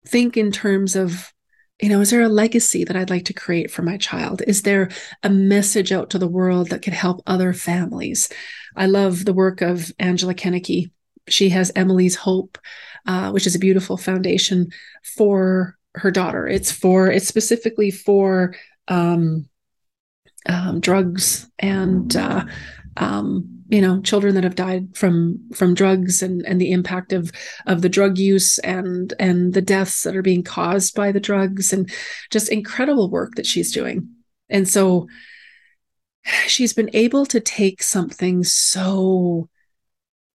think 0.06 0.38
in 0.38 0.52
terms 0.52 0.96
of 0.96 1.34
you 1.82 1.90
know, 1.90 2.00
is 2.00 2.12
there 2.12 2.22
a 2.22 2.30
legacy 2.30 2.84
that 2.86 2.96
I'd 2.96 3.10
like 3.10 3.26
to 3.26 3.34
create 3.34 3.70
for 3.70 3.82
my 3.82 3.98
child? 3.98 4.42
Is 4.48 4.62
there 4.62 4.90
a 5.22 5.30
message 5.30 5.92
out 5.92 6.12
to 6.12 6.20
the 6.20 6.28
world 6.28 6.70
that 6.70 6.82
could 6.82 6.94
help 6.94 7.22
other 7.28 7.52
families? 7.52 8.30
I 8.76 8.86
love 8.86 9.26
the 9.26 9.34
work 9.34 9.62
of 9.62 9.92
Angela 10.00 10.34
Kennecke. 10.34 10.92
She 11.28 11.50
has 11.50 11.72
Emily's 11.76 12.16
Hope, 12.16 12.58
uh, 13.06 13.32
which 13.32 13.48
is 13.48 13.56
a 13.56 13.60
beautiful 13.60 13.98
foundation 13.98 14.72
for 15.04 15.78
her 15.96 16.12
daughter. 16.12 16.48
It's 16.48 16.72
for 16.72 17.08
it's 17.10 17.28
specifically 17.28 17.92
for 17.92 18.56
um, 18.88 19.48
um, 20.48 20.80
drugs 20.80 21.50
and 21.60 22.16
uh, 22.16 22.46
um, 22.98 23.64
you 23.70 23.82
know 23.82 24.02
children 24.02 24.36
that 24.36 24.44
have 24.44 24.56
died 24.56 24.96
from 24.96 25.50
from 25.54 25.74
drugs 25.74 26.22
and 26.22 26.46
and 26.46 26.60
the 26.60 26.72
impact 26.72 27.14
of 27.14 27.32
of 27.66 27.82
the 27.82 27.90
drug 27.90 28.18
use 28.18 28.60
and 28.60 29.14
and 29.20 29.54
the 29.54 29.62
deaths 29.62 30.04
that 30.04 30.16
are 30.16 30.22
being 30.22 30.44
caused 30.44 30.96
by 30.96 31.12
the 31.12 31.20
drugs 31.20 31.74
and 31.74 31.92
just 32.30 32.50
incredible 32.50 33.10
work 33.10 33.36
that 33.36 33.48
she's 33.48 33.72
doing 33.72 34.10
and 34.50 34.68
so 34.68 35.08
she's 36.48 36.74
been 36.74 36.90
able 36.94 37.26
to 37.26 37.40
take 37.40 37.82
something 37.82 38.44
so 38.44 39.50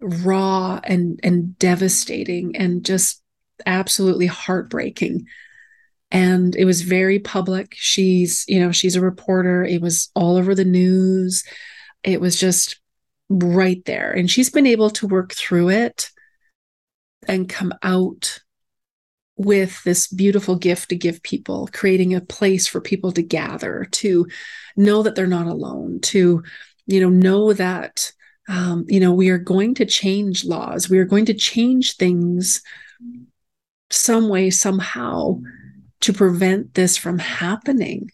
raw 0.01 0.81
and 0.85 1.19
and 1.23 1.59
devastating 1.59 2.57
and 2.57 2.85
just 2.85 3.23
absolutely 3.67 4.27
heartbreaking. 4.27 5.27
And 6.11 6.57
it 6.57 6.65
was 6.65 6.83
very 6.83 7.19
public. 7.19 7.75
She's 7.75 8.45
you 8.49 8.61
know 8.61 8.73
she's 8.73 8.97
a 8.97 9.01
reporter. 9.01 9.65
It 9.65 9.83
was 9.83 10.11
all 10.15 10.37
over 10.37 10.55
the 10.55 10.65
news. 10.65 11.45
It 12.03 12.21
was 12.21 12.39
just 12.39 12.81
right 13.29 13.85
there. 13.85 14.11
And 14.11 14.31
she's 14.31 14.51
been 14.51 14.67
able 14.67 14.91
to 14.91 15.07
work 15.07 15.35
through 15.35 15.71
it 15.71 16.11
and 17.27 17.49
come 17.49 17.73
out 17.83 18.41
with 19.37 19.83
this 19.85 20.09
beautiful 20.09 20.57
gift 20.57 20.89
to 20.89 20.97
give 20.97 21.23
people, 21.23 21.69
creating 21.73 22.15
a 22.15 22.21
place 22.21 22.67
for 22.67 22.81
people 22.81 23.13
to 23.13 23.23
gather, 23.23 23.87
to 23.93 24.27
know 24.77 25.03
that 25.03 25.15
they're 25.15 25.27
not 25.27 25.47
alone, 25.47 26.01
to, 26.01 26.43
you 26.87 27.01
know, 27.01 27.09
know 27.09 27.53
that, 27.53 28.13
um, 28.49 28.85
you 28.89 28.99
know, 28.99 29.13
we 29.13 29.29
are 29.29 29.39
going 29.39 29.75
to 29.75 29.85
change 29.85 30.45
laws, 30.45 30.89
we 30.89 30.99
are 30.99 31.05
going 31.05 31.27
to 31.27 31.35
change 31.35 31.97
things 31.97 32.63
some 33.91 34.29
way, 34.29 34.51
somehow 34.51 35.41
to 36.01 36.13
prevent 36.13 36.75
this 36.75 36.97
from 36.97 37.19
happening. 37.19 38.11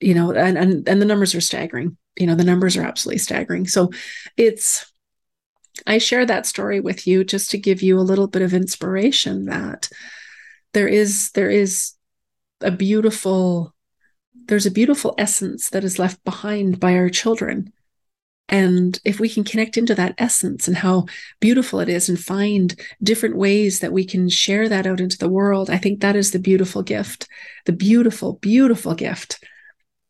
You 0.00 0.14
know, 0.14 0.32
and, 0.32 0.56
and 0.56 0.88
and 0.88 1.02
the 1.02 1.06
numbers 1.06 1.34
are 1.34 1.42
staggering. 1.42 1.98
You 2.16 2.26
know 2.26 2.34
the 2.34 2.44
numbers 2.44 2.76
are 2.76 2.82
absolutely 2.82 3.18
staggering. 3.18 3.66
So 3.66 3.90
it's 4.36 4.90
i 5.86 5.98
share 5.98 6.26
that 6.26 6.46
story 6.46 6.80
with 6.80 7.06
you 7.06 7.24
just 7.24 7.50
to 7.50 7.58
give 7.58 7.82
you 7.82 7.98
a 7.98 8.02
little 8.02 8.26
bit 8.26 8.42
of 8.42 8.54
inspiration 8.54 9.46
that 9.46 9.88
there 10.72 10.88
is 10.88 11.30
there 11.32 11.50
is 11.50 11.92
a 12.60 12.70
beautiful 12.70 13.74
there's 14.46 14.66
a 14.66 14.70
beautiful 14.70 15.14
essence 15.18 15.70
that 15.70 15.84
is 15.84 15.98
left 15.98 16.22
behind 16.24 16.80
by 16.80 16.94
our 16.94 17.08
children 17.08 17.72
and 18.50 19.00
if 19.04 19.20
we 19.20 19.28
can 19.28 19.44
connect 19.44 19.76
into 19.76 19.94
that 19.94 20.14
essence 20.18 20.68
and 20.68 20.76
how 20.76 21.06
beautiful 21.40 21.80
it 21.80 21.88
is 21.88 22.08
and 22.08 22.18
find 22.18 22.78
different 23.02 23.36
ways 23.36 23.80
that 23.80 23.92
we 23.92 24.04
can 24.04 24.28
share 24.28 24.68
that 24.68 24.86
out 24.86 25.00
into 25.00 25.16
the 25.16 25.28
world, 25.28 25.70
I 25.70 25.78
think 25.78 26.00
that 26.00 26.16
is 26.16 26.32
the 26.32 26.38
beautiful 26.38 26.82
gift, 26.82 27.28
the 27.64 27.72
beautiful, 27.72 28.34
beautiful 28.34 28.94
gift 28.94 29.38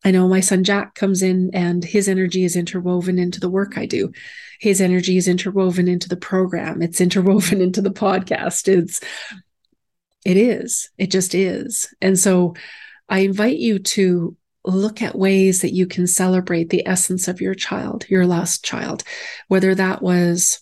I 0.03 0.11
know 0.11 0.27
my 0.27 0.39
son 0.39 0.63
Jack 0.63 0.95
comes 0.95 1.21
in 1.21 1.51
and 1.53 1.83
his 1.83 2.07
energy 2.07 2.43
is 2.43 2.55
interwoven 2.55 3.19
into 3.19 3.39
the 3.39 3.49
work 3.49 3.77
I 3.77 3.85
do. 3.85 4.11
His 4.59 4.81
energy 4.81 5.17
is 5.17 5.27
interwoven 5.27 5.87
into 5.87 6.09
the 6.09 6.17
program. 6.17 6.81
It's 6.81 7.01
interwoven 7.01 7.61
into 7.61 7.81
the 7.81 7.91
podcast. 7.91 8.67
It's 8.67 8.99
it 10.25 10.37
is. 10.37 10.89
It 10.97 11.11
just 11.11 11.33
is. 11.33 11.93
And 12.01 12.17
so 12.17 12.55
I 13.09 13.19
invite 13.19 13.57
you 13.57 13.79
to 13.79 14.35
look 14.63 15.01
at 15.01 15.17
ways 15.17 15.61
that 15.61 15.73
you 15.73 15.87
can 15.87 16.07
celebrate 16.07 16.69
the 16.69 16.85
essence 16.87 17.27
of 17.27 17.41
your 17.41 17.55
child, 17.55 18.05
your 18.09 18.25
lost 18.25 18.63
child, 18.63 19.03
whether 19.47 19.73
that 19.75 20.01
was, 20.01 20.59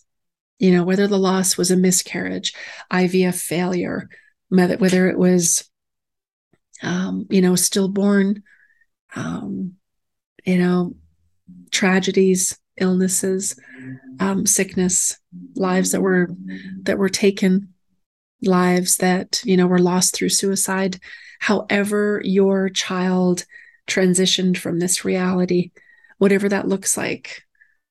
you 0.58 0.72
know, 0.72 0.84
whether 0.84 1.08
the 1.08 1.18
loss 1.18 1.58
was 1.58 1.72
a 1.72 1.78
miscarriage, 1.78 2.54
IVF 2.92 3.36
failure, 3.36 4.10
whether 4.50 5.10
it 5.10 5.18
was, 5.18 5.70
um, 6.82 7.28
you 7.30 7.42
know, 7.42 7.56
stillborn 7.56 8.44
um, 9.16 9.74
you 10.46 10.58
know, 10.58 10.96
tragedies, 11.72 12.58
illnesses, 12.78 13.60
um, 14.20 14.46
sickness, 14.46 15.18
lives 15.56 15.92
that 15.92 16.02
were 16.02 16.30
that 16.84 16.98
were 16.98 17.10
taken, 17.10 17.74
lives 18.42 18.98
that 18.98 19.42
you 19.44 19.58
know 19.58 19.68
were 19.68 19.80
lost 19.80 20.16
through 20.16 20.30
suicide. 20.30 21.00
However, 21.40 22.22
your 22.24 22.70
child 22.70 23.46
transitioned 23.90 24.58
from 24.58 24.80
this 24.80 25.04
reality, 25.04 25.72
whatever 26.18 26.48
that 26.50 26.68
looks 26.68 26.96
like, 26.96 27.44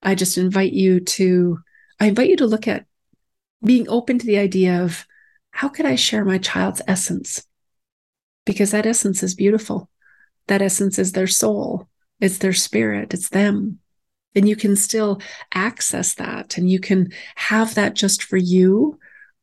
I 0.03 0.15
just 0.15 0.39
invite 0.39 0.73
you 0.73 1.01
to 1.01 1.59
I 2.01 2.07
invite 2.07 2.31
you 2.31 2.37
to 2.37 2.47
look 2.47 2.69
at 2.69 2.87
being 3.63 3.89
open 3.89 4.19
to 4.19 4.27
the 4.27 4.39
idea 4.39 4.85
of 4.85 5.05
how 5.51 5.69
could 5.69 5.85
I 5.85 5.97
share 5.97 6.25
my 6.25 6.39
child's 6.39 6.81
essence? 6.87 7.45
Because 8.47 8.71
that 8.71 8.87
essence 8.87 9.23
is 9.23 9.35
beautiful 9.35 9.91
that 10.49 10.63
essence 10.63 10.99
is 10.99 11.13
their 11.13 11.27
soul, 11.27 11.89
it's 12.21 12.39
their 12.39 12.53
spirit, 12.53 13.15
it's 13.15 13.29
them. 13.29 13.79
And 14.35 14.49
you 14.49 14.57
can 14.57 14.77
still 14.77 15.21
access 15.55 16.15
that 16.15 16.59
and 16.59 16.71
you 16.71 16.81
can 16.81 17.13
have 17.37 17.75
that 17.77 17.95
just 17.95 18.23
for 18.23 18.37
you, 18.37 18.99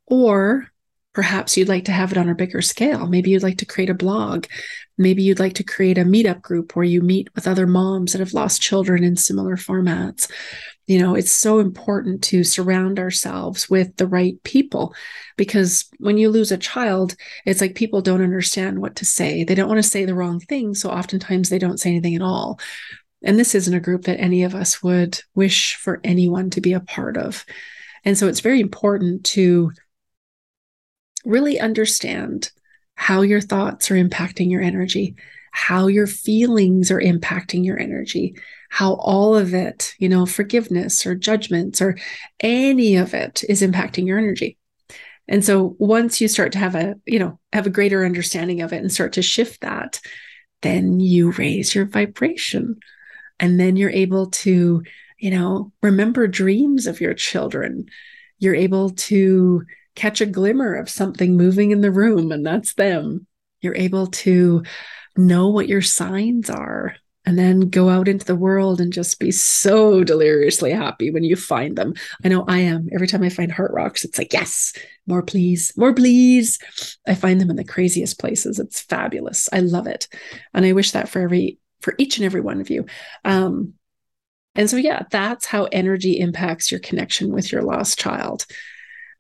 Or 0.08 0.68
perhaps 1.16 1.56
you'd 1.56 1.70
like 1.70 1.86
to 1.86 1.94
have 1.94 2.12
it 2.12 2.18
on 2.18 2.30
a 2.30 2.36
bigger 2.36 2.62
scale. 2.62 3.08
Maybe 3.08 3.32
you'd 3.32 3.42
like 3.42 3.58
to 3.60 3.66
create 3.66 3.90
a 3.90 3.96
blog. 3.96 4.46
Maybe 4.98 5.24
you'd 5.24 5.40
like 5.40 5.54
to 5.54 5.64
create 5.64 5.98
a 5.98 6.04
meetup 6.04 6.42
group 6.42 6.76
where 6.76 6.86
you 6.86 7.02
meet 7.02 7.34
with 7.34 7.48
other 7.48 7.66
moms 7.66 8.12
that 8.12 8.20
have 8.20 8.34
lost 8.34 8.62
children 8.62 9.04
in 9.04 9.16
similar 9.16 9.56
formats. 9.56 10.30
You 10.88 11.00
know, 11.00 11.16
it's 11.16 11.32
so 11.32 11.60
important 11.60 12.22
to 12.26 12.44
surround 12.44 13.00
ourselves 13.00 13.70
with 13.70 13.96
the 13.96 14.06
right 14.06 14.42
people 14.44 14.94
because 15.38 15.86
when 16.00 16.18
you 16.18 16.30
lose 16.30 16.52
a 16.52 16.58
child, 16.58 17.16
it's 17.46 17.62
like 17.62 17.76
people 17.76 18.02
don't 18.02 18.22
understand 18.22 18.80
what 18.80 18.98
to 18.98 19.06
say. 19.06 19.46
They 19.46 19.56
don't 19.56 19.70
want 19.70 19.82
to 19.82 19.90
say 19.90 20.04
the 20.04 20.14
wrong 20.14 20.42
thing. 20.42 20.76
So 20.76 20.90
oftentimes 20.92 21.50
they 21.50 21.60
don't 21.60 21.80
say 21.80 21.92
anything 21.92 22.16
at 22.16 22.22
all. 22.22 22.60
And 23.24 23.40
this 23.40 23.56
isn't 23.56 23.74
a 23.74 23.80
group 23.80 24.04
that 24.04 24.20
any 24.20 24.44
of 24.44 24.54
us 24.54 24.84
would 24.84 25.20
wish 25.34 25.76
for 25.76 26.02
anyone 26.04 26.50
to 26.52 26.62
be 26.62 26.74
a 26.74 26.82
part 26.82 27.16
of. 27.18 27.46
And 28.04 28.18
so 28.18 28.28
it's 28.28 28.42
very 28.42 28.60
important 28.60 29.24
to 29.28 29.72
really 31.26 31.60
understand 31.60 32.52
how 32.96 33.22
your 33.22 33.42
thoughts 33.42 33.92
are 33.92 33.96
impacting 33.96 34.50
your 34.50 34.62
energy, 34.62 35.16
how 35.52 35.88
your 35.88 36.08
feelings 36.08 36.92
are 36.92 37.02
impacting 37.02 37.66
your 37.66 37.80
energy, 37.80 38.36
how 38.70 38.96
all 38.96 39.36
of 39.36 39.54
it, 39.54 39.94
you 40.00 40.10
know, 40.10 40.26
forgiveness 40.26 41.06
or 41.06 41.16
judgments 41.16 41.82
or 41.82 41.98
any 42.40 42.96
of 42.96 43.14
it 43.14 43.44
is 43.48 43.62
impacting 43.62 44.06
your 44.06 44.18
energy. 44.18 44.58
And 45.28 45.44
so 45.44 45.76
once 45.80 46.22
you 46.22 46.28
start 46.28 46.52
to 46.52 46.60
have 46.60 46.76
a, 46.76 46.96
you 47.06 47.20
know, 47.20 47.40
have 47.52 47.66
a 47.66 47.72
greater 47.72 48.06
understanding 48.06 48.62
of 48.62 48.74
it 48.74 48.82
and 48.82 48.92
start 48.92 49.14
to 49.14 49.22
shift 49.22 49.62
that, 49.62 50.00
then 50.62 51.00
you 51.00 51.32
raise 51.32 51.74
your 51.74 51.86
vibration. 51.86 52.78
And 53.40 53.60
then 53.60 53.76
you're 53.76 53.90
able 53.90 54.28
to, 54.32 54.84
you 55.20 55.32
know, 55.32 55.72
remember 55.82 56.28
dreams 56.28 56.88
of 56.88 57.02
your 57.02 57.14
children. 57.14 57.88
You're 58.40 58.56
able 58.56 58.92
to 58.92 59.64
catch 59.96 60.22
a 60.22 60.26
glimmer 60.26 60.76
of 60.76 60.90
something 60.90 61.36
moving 61.36 61.72
in 61.72 61.82
the 61.82 61.92
room, 61.92 62.32
and 62.32 62.46
that's 62.46 62.74
them. 62.74 63.28
You're 63.62 63.76
able 63.76 64.08
to 64.08 64.64
know 65.18 65.50
what 65.50 65.70
your 65.70 65.82
signs 65.82 66.50
are 66.50 66.96
and 67.26 67.40
then 67.40 67.62
go 67.62 67.90
out 67.90 68.08
into 68.08 68.26
the 68.26 68.36
world 68.36 68.80
and 68.80 68.94
just 68.94 69.20
be 69.20 69.32
so 69.32 70.04
deliriously 70.04 70.72
happy 70.72 71.10
when 71.10 71.24
you 71.24 71.36
find 71.36 71.76
them. 71.76 71.94
I 72.24 72.28
know 72.28 72.46
I 72.48 72.60
am. 72.60 72.88
Every 72.94 73.08
time 73.08 73.24
I 73.24 73.30
find 73.30 73.52
heart 73.52 73.72
rocks, 73.74 74.06
it's 74.06 74.18
like, 74.18 74.32
yes, 74.32 74.74
more 75.08 75.24
please, 75.24 75.74
more 75.76 75.94
please. 75.94 76.60
I 77.08 77.16
find 77.16 77.42
them 77.42 77.50
in 77.50 77.56
the 77.56 77.64
craziest 77.64 78.20
places. 78.20 78.60
It's 78.60 78.82
fabulous. 78.82 79.50
I 79.52 79.60
love 79.60 79.88
it. 79.88 80.08
And 80.54 80.66
I 80.66 80.74
wish 80.74 80.92
that 80.92 81.10
for 81.10 81.20
every 81.20 81.58
for 81.82 81.96
each 81.98 82.18
and 82.18 82.26
every 82.26 82.42
one 82.42 82.62
of 82.62 82.70
you. 82.70 82.86
Um, 83.26 83.74
and 84.56 84.70
so 84.70 84.78
yeah, 84.78 85.04
that's 85.12 85.46
how 85.46 85.66
energy 85.66 86.20
impacts 86.20 86.72
your 86.72 86.80
connection 86.80 87.32
with 87.32 87.52
your 87.52 87.62
lost 87.62 88.00
child. 88.00 88.46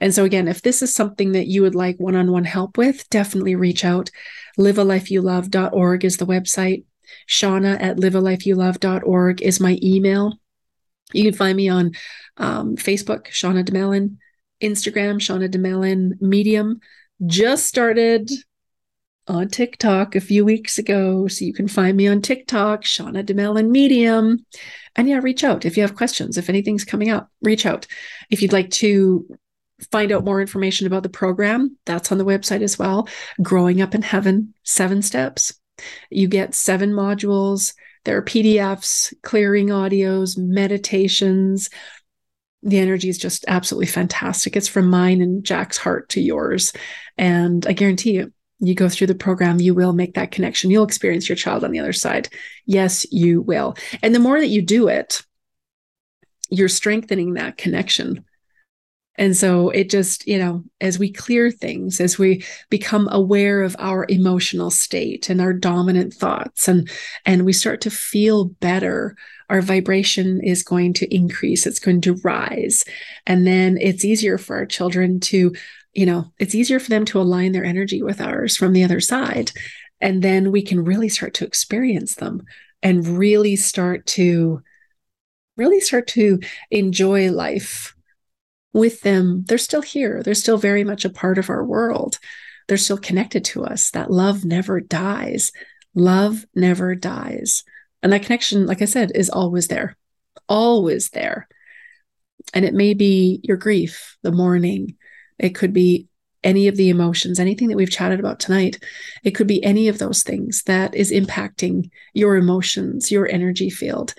And 0.05 0.13
so, 0.13 0.23
again, 0.23 0.47
if 0.47 0.61
this 0.61 0.83
is 0.83 0.93
something 0.93 1.31
that 1.31 1.47
you 1.47 1.63
would 1.63 1.73
like 1.73 1.99
one 1.99 2.15
on 2.15 2.31
one 2.31 2.43
help 2.43 2.77
with, 2.77 3.09
definitely 3.09 3.55
reach 3.55 3.83
out. 3.83 4.11
livealifeyoulove.org 4.55 6.05
is 6.05 6.17
the 6.17 6.27
website. 6.27 6.83
Shauna 7.27 7.81
at 7.81 7.97
livealifeyoulove.org 7.97 9.41
is 9.41 9.59
my 9.59 9.79
email. 9.81 10.37
You 11.11 11.23
can 11.23 11.33
find 11.33 11.57
me 11.57 11.69
on 11.69 11.93
um, 12.37 12.75
Facebook, 12.75 13.29
Shauna 13.29 13.65
Domalain, 13.65 14.17
Instagram, 14.61 15.15
Shauna 15.15 15.49
Domalain, 15.49 16.21
Medium. 16.21 16.81
Just 17.25 17.65
started 17.65 18.29
on 19.25 19.47
TikTok 19.47 20.15
a 20.15 20.21
few 20.21 20.45
weeks 20.45 20.77
ago. 20.77 21.27
So 21.27 21.45
you 21.45 21.53
can 21.53 21.67
find 21.67 21.97
me 21.97 22.07
on 22.07 22.21
TikTok, 22.21 22.83
Shauna 22.83 23.25
Domalain 23.25 23.71
Medium. 23.71 24.45
And 24.95 25.09
yeah, 25.09 25.17
reach 25.17 25.43
out 25.43 25.65
if 25.65 25.75
you 25.75 25.81
have 25.81 25.95
questions. 25.95 26.37
If 26.37 26.47
anything's 26.47 26.85
coming 26.85 27.09
up, 27.09 27.31
reach 27.41 27.65
out. 27.65 27.87
If 28.29 28.43
you'd 28.43 28.53
like 28.53 28.69
to 28.69 29.25
find 29.91 30.11
out 30.11 30.23
more 30.23 30.41
information 30.41 30.87
about 30.87 31.03
the 31.03 31.09
program, 31.09 31.77
that's 31.85 32.11
on 32.11 32.17
the 32.17 32.25
website 32.25 32.61
as 32.61 32.79
well. 32.79 33.07
Growing 33.41 33.81
Up 33.81 33.93
in 33.95 34.01
Heaven, 34.01 34.53
seven 34.63 35.01
steps. 35.01 35.53
You 36.09 36.27
get 36.27 36.55
seven 36.55 36.91
modules. 36.91 37.73
There 38.05 38.17
are 38.17 38.23
PDFs, 38.23 39.13
clearing 39.23 39.67
audios, 39.67 40.37
meditations. 40.37 41.69
The 42.63 42.79
energy 42.79 43.09
is 43.09 43.17
just 43.17 43.45
absolutely 43.47 43.87
fantastic. 43.87 44.55
It's 44.55 44.67
from 44.67 44.89
mine 44.89 45.21
and 45.21 45.43
Jack's 45.43 45.77
heart 45.77 46.09
to 46.09 46.21
yours. 46.21 46.71
And 47.17 47.65
I 47.67 47.73
guarantee 47.73 48.13
you, 48.13 48.33
you 48.59 48.73
go 48.73 48.87
through 48.87 49.07
the 49.07 49.15
program, 49.15 49.59
you 49.59 49.73
will 49.73 49.93
make 49.93 50.13
that 50.13 50.31
connection. 50.31 50.71
You'll 50.71 50.85
experience 50.85 51.27
your 51.27 51.35
child 51.35 51.63
on 51.63 51.71
the 51.71 51.79
other 51.79 51.93
side. 51.93 52.29
Yes, 52.65 53.05
you 53.11 53.41
will. 53.41 53.75
And 54.01 54.15
the 54.15 54.19
more 54.19 54.39
that 54.39 54.47
you 54.47 54.61
do 54.61 54.87
it, 54.87 55.21
you're 56.49 56.69
strengthening 56.69 57.33
that 57.33 57.57
connection 57.57 58.23
and 59.17 59.35
so 59.35 59.69
it 59.69 59.89
just, 59.89 60.27
you 60.27 60.37
know, 60.37 60.63
as 60.81 60.99
we 60.99 61.11
clear 61.11 61.49
things, 61.49 62.01
as 62.01 62.17
we 62.17 62.43
become 62.69 63.07
aware 63.11 63.61
of 63.61 63.75
our 63.79 64.05
emotional 64.09 64.69
state 64.69 65.29
and 65.29 65.39
our 65.39 65.53
dominant 65.53 66.13
thoughts 66.13 66.67
and 66.67 66.89
and 67.25 67.45
we 67.45 67.53
start 67.53 67.81
to 67.81 67.89
feel 67.89 68.45
better, 68.45 69.15
our 69.49 69.61
vibration 69.61 70.41
is 70.43 70.63
going 70.63 70.93
to 70.93 71.15
increase, 71.15 71.65
it's 71.65 71.79
going 71.79 72.01
to 72.01 72.19
rise. 72.23 72.83
And 73.25 73.47
then 73.47 73.77
it's 73.79 74.03
easier 74.03 74.37
for 74.37 74.57
our 74.57 74.65
children 74.65 75.19
to, 75.21 75.53
you 75.93 76.05
know, 76.05 76.31
it's 76.37 76.55
easier 76.55 76.79
for 76.79 76.89
them 76.89 77.05
to 77.05 77.21
align 77.21 77.53
their 77.53 77.65
energy 77.65 78.03
with 78.03 78.19
ours 78.19 78.57
from 78.57 78.73
the 78.73 78.83
other 78.83 78.99
side. 78.99 79.51
And 80.01 80.21
then 80.21 80.51
we 80.51 80.61
can 80.61 80.83
really 80.83 81.09
start 81.09 81.33
to 81.35 81.45
experience 81.45 82.15
them 82.15 82.43
and 82.83 83.07
really 83.07 83.55
start 83.55 84.05
to 84.07 84.61
really 85.57 85.79
start 85.79 86.05
to 86.05 86.41
enjoy 86.69 87.31
life 87.31 87.94
with 88.75 89.01
them, 89.01 89.45
they're 89.47 89.57
still 89.57 89.81
here. 89.81 90.21
They're 90.21 90.33
still 90.33 90.57
very 90.57 90.83
much 90.83 91.05
a 91.05 91.09
part 91.09 91.37
of 91.37 91.49
our 91.49 91.63
world. 91.63 92.19
They're 92.67 92.77
still 92.77 92.97
connected 92.97 93.45
to 93.45 93.63
us. 93.63 93.91
That 93.91 94.11
love 94.11 94.43
never 94.43 94.81
dies. 94.81 95.53
Love 95.95 96.45
never 96.53 96.93
dies. 96.93 97.63
And 98.03 98.11
that 98.11 98.23
connection, 98.23 98.65
like 98.65 98.81
I 98.81 98.85
said, 98.85 99.13
is 99.15 99.29
always 99.29 99.69
there, 99.69 99.95
always 100.49 101.11
there. 101.11 101.47
And 102.53 102.65
it 102.65 102.73
may 102.73 102.93
be 102.93 103.39
your 103.43 103.55
grief, 103.55 104.17
the 104.23 104.33
mourning. 104.33 104.97
It 105.39 105.55
could 105.55 105.71
be 105.71 106.09
any 106.43 106.67
of 106.67 106.75
the 106.75 106.89
emotions, 106.89 107.39
anything 107.39 107.69
that 107.69 107.77
we've 107.77 107.89
chatted 107.89 108.19
about 108.19 108.41
tonight. 108.41 108.83
It 109.23 109.31
could 109.31 109.47
be 109.47 109.63
any 109.63 109.87
of 109.87 109.99
those 109.99 110.21
things 110.21 110.63
that 110.63 110.93
is 110.93 111.13
impacting 111.13 111.91
your 112.13 112.35
emotions, 112.35 113.09
your 113.09 113.25
energy 113.25 113.69
field. 113.69 114.15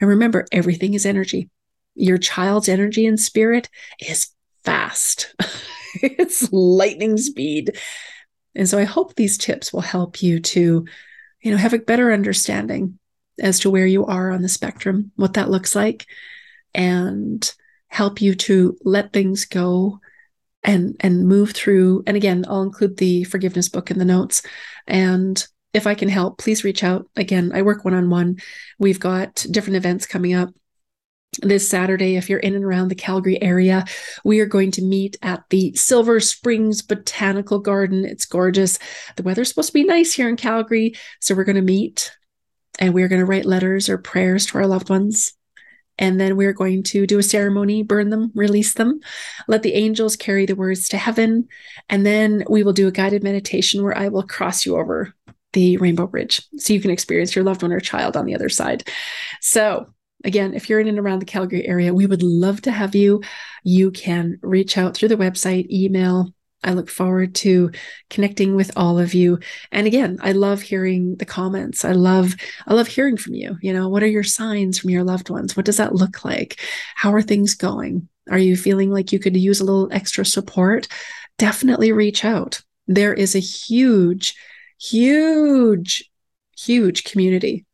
And 0.00 0.08
remember, 0.08 0.46
everything 0.52 0.94
is 0.94 1.04
energy 1.04 1.50
your 1.96 2.18
child's 2.18 2.68
energy 2.68 3.06
and 3.06 3.18
spirit 3.18 3.68
is 4.00 4.28
fast. 4.64 5.34
it's 6.02 6.52
lightning 6.52 7.16
speed. 7.16 7.76
And 8.54 8.68
so 8.68 8.78
I 8.78 8.84
hope 8.84 9.14
these 9.14 9.38
tips 9.38 9.72
will 9.72 9.80
help 9.80 10.22
you 10.22 10.40
to, 10.40 10.86
you 11.42 11.50
know, 11.50 11.56
have 11.56 11.72
a 11.72 11.78
better 11.78 12.12
understanding 12.12 12.98
as 13.40 13.60
to 13.60 13.70
where 13.70 13.86
you 13.86 14.06
are 14.06 14.30
on 14.30 14.42
the 14.42 14.48
spectrum, 14.48 15.10
what 15.16 15.34
that 15.34 15.50
looks 15.50 15.74
like, 15.74 16.06
and 16.74 17.54
help 17.88 18.20
you 18.20 18.34
to 18.34 18.76
let 18.82 19.12
things 19.12 19.44
go 19.44 20.00
and 20.62 20.96
and 21.00 21.28
move 21.28 21.52
through. 21.52 22.02
And 22.06 22.16
again, 22.16 22.44
I'll 22.48 22.62
include 22.62 22.96
the 22.96 23.24
forgiveness 23.24 23.68
book 23.68 23.90
in 23.90 23.98
the 23.98 24.04
notes. 24.04 24.42
And 24.86 25.46
if 25.72 25.86
I 25.86 25.94
can 25.94 26.08
help, 26.08 26.38
please 26.38 26.64
reach 26.64 26.82
out. 26.82 27.08
Again, 27.16 27.52
I 27.54 27.62
work 27.62 27.84
one 27.84 27.94
on 27.94 28.10
one. 28.10 28.38
We've 28.78 29.00
got 29.00 29.46
different 29.50 29.76
events 29.76 30.06
coming 30.06 30.34
up 30.34 30.54
this 31.42 31.68
Saturday, 31.68 32.16
if 32.16 32.30
you're 32.30 32.38
in 32.38 32.54
and 32.54 32.64
around 32.64 32.88
the 32.88 32.94
Calgary 32.94 33.40
area, 33.42 33.84
we 34.24 34.40
are 34.40 34.46
going 34.46 34.70
to 34.72 34.82
meet 34.82 35.16
at 35.22 35.44
the 35.50 35.74
Silver 35.74 36.20
Springs 36.20 36.82
Botanical 36.82 37.58
Garden. 37.58 38.04
It's 38.04 38.26
gorgeous. 38.26 38.78
The 39.16 39.22
weather's 39.22 39.48
supposed 39.48 39.68
to 39.68 39.74
be 39.74 39.84
nice 39.84 40.12
here 40.12 40.28
in 40.28 40.36
Calgary. 40.36 40.94
So 41.20 41.34
we're 41.34 41.44
going 41.44 41.56
to 41.56 41.62
meet 41.62 42.12
and 42.78 42.94
we're 42.94 43.08
going 43.08 43.20
to 43.20 43.26
write 43.26 43.46
letters 43.46 43.88
or 43.88 43.98
prayers 43.98 44.46
to 44.46 44.58
our 44.58 44.66
loved 44.66 44.88
ones. 44.88 45.34
And 45.98 46.20
then 46.20 46.36
we're 46.36 46.52
going 46.52 46.82
to 46.84 47.06
do 47.06 47.18
a 47.18 47.22
ceremony, 47.22 47.82
burn 47.82 48.10
them, 48.10 48.30
release 48.34 48.74
them, 48.74 49.00
let 49.48 49.62
the 49.62 49.72
angels 49.72 50.14
carry 50.14 50.44
the 50.44 50.54
words 50.54 50.88
to 50.90 50.98
heaven. 50.98 51.48
And 51.88 52.04
then 52.04 52.44
we 52.50 52.62
will 52.62 52.74
do 52.74 52.86
a 52.86 52.92
guided 52.92 53.22
meditation 53.22 53.82
where 53.82 53.96
I 53.96 54.08
will 54.08 54.22
cross 54.22 54.66
you 54.66 54.76
over 54.76 55.14
the 55.54 55.78
Rainbow 55.78 56.06
Bridge 56.06 56.46
so 56.58 56.74
you 56.74 56.82
can 56.82 56.90
experience 56.90 57.34
your 57.34 57.46
loved 57.46 57.62
one 57.62 57.72
or 57.72 57.80
child 57.80 58.14
on 58.14 58.26
the 58.26 58.34
other 58.34 58.50
side. 58.50 58.86
So 59.40 59.86
Again, 60.26 60.54
if 60.54 60.68
you're 60.68 60.80
in 60.80 60.88
and 60.88 60.98
around 60.98 61.20
the 61.20 61.24
Calgary 61.24 61.66
area, 61.66 61.94
we 61.94 62.04
would 62.04 62.22
love 62.22 62.60
to 62.62 62.72
have 62.72 62.96
you. 62.96 63.22
You 63.62 63.92
can 63.92 64.38
reach 64.42 64.76
out 64.76 64.96
through 64.96 65.08
the 65.08 65.16
website, 65.16 65.70
email. 65.70 66.34
I 66.64 66.72
look 66.72 66.90
forward 66.90 67.36
to 67.36 67.70
connecting 68.10 68.56
with 68.56 68.72
all 68.76 68.98
of 68.98 69.14
you. 69.14 69.38
And 69.70 69.86
again, 69.86 70.18
I 70.20 70.32
love 70.32 70.62
hearing 70.62 71.14
the 71.16 71.24
comments. 71.24 71.84
I 71.84 71.92
love 71.92 72.34
I 72.66 72.74
love 72.74 72.88
hearing 72.88 73.16
from 73.16 73.34
you. 73.34 73.56
You 73.62 73.72
know, 73.72 73.88
what 73.88 74.02
are 74.02 74.08
your 74.08 74.24
signs 74.24 74.80
from 74.80 74.90
your 74.90 75.04
loved 75.04 75.30
ones? 75.30 75.56
What 75.56 75.64
does 75.64 75.76
that 75.76 75.94
look 75.94 76.24
like? 76.24 76.60
How 76.96 77.12
are 77.12 77.22
things 77.22 77.54
going? 77.54 78.08
Are 78.28 78.38
you 78.38 78.56
feeling 78.56 78.90
like 78.90 79.12
you 79.12 79.20
could 79.20 79.36
use 79.36 79.60
a 79.60 79.64
little 79.64 79.92
extra 79.92 80.26
support? 80.26 80.88
Definitely 81.38 81.92
reach 81.92 82.24
out. 82.24 82.62
There 82.88 83.14
is 83.14 83.36
a 83.36 83.40
huge 83.40 84.34
huge 84.78 86.10
huge 86.56 87.04
community 87.04 87.65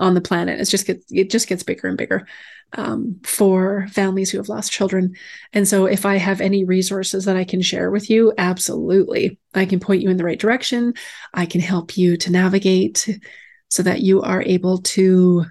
on 0.00 0.14
the 0.14 0.20
planet. 0.20 0.58
It's 0.58 0.70
just 0.70 0.86
get, 0.86 1.04
it 1.10 1.30
just 1.30 1.46
gets 1.46 1.62
bigger 1.62 1.86
and 1.86 1.96
bigger 1.96 2.26
um, 2.72 3.20
for 3.22 3.86
families 3.90 4.30
who 4.30 4.38
have 4.38 4.48
lost 4.48 4.72
children. 4.72 5.14
And 5.52 5.68
so, 5.68 5.86
if 5.86 6.06
I 6.06 6.16
have 6.16 6.40
any 6.40 6.64
resources 6.64 7.24
that 7.26 7.36
I 7.36 7.44
can 7.44 7.62
share 7.62 7.90
with 7.90 8.10
you, 8.10 8.32
absolutely, 8.38 9.38
I 9.54 9.66
can 9.66 9.80
point 9.80 10.02
you 10.02 10.10
in 10.10 10.16
the 10.16 10.24
right 10.24 10.38
direction. 10.38 10.94
I 11.34 11.46
can 11.46 11.60
help 11.60 11.96
you 11.96 12.16
to 12.16 12.32
navigate 12.32 13.20
so 13.68 13.82
that 13.82 14.00
you 14.00 14.22
are 14.22 14.42
able 14.42 14.78
to 14.78 15.44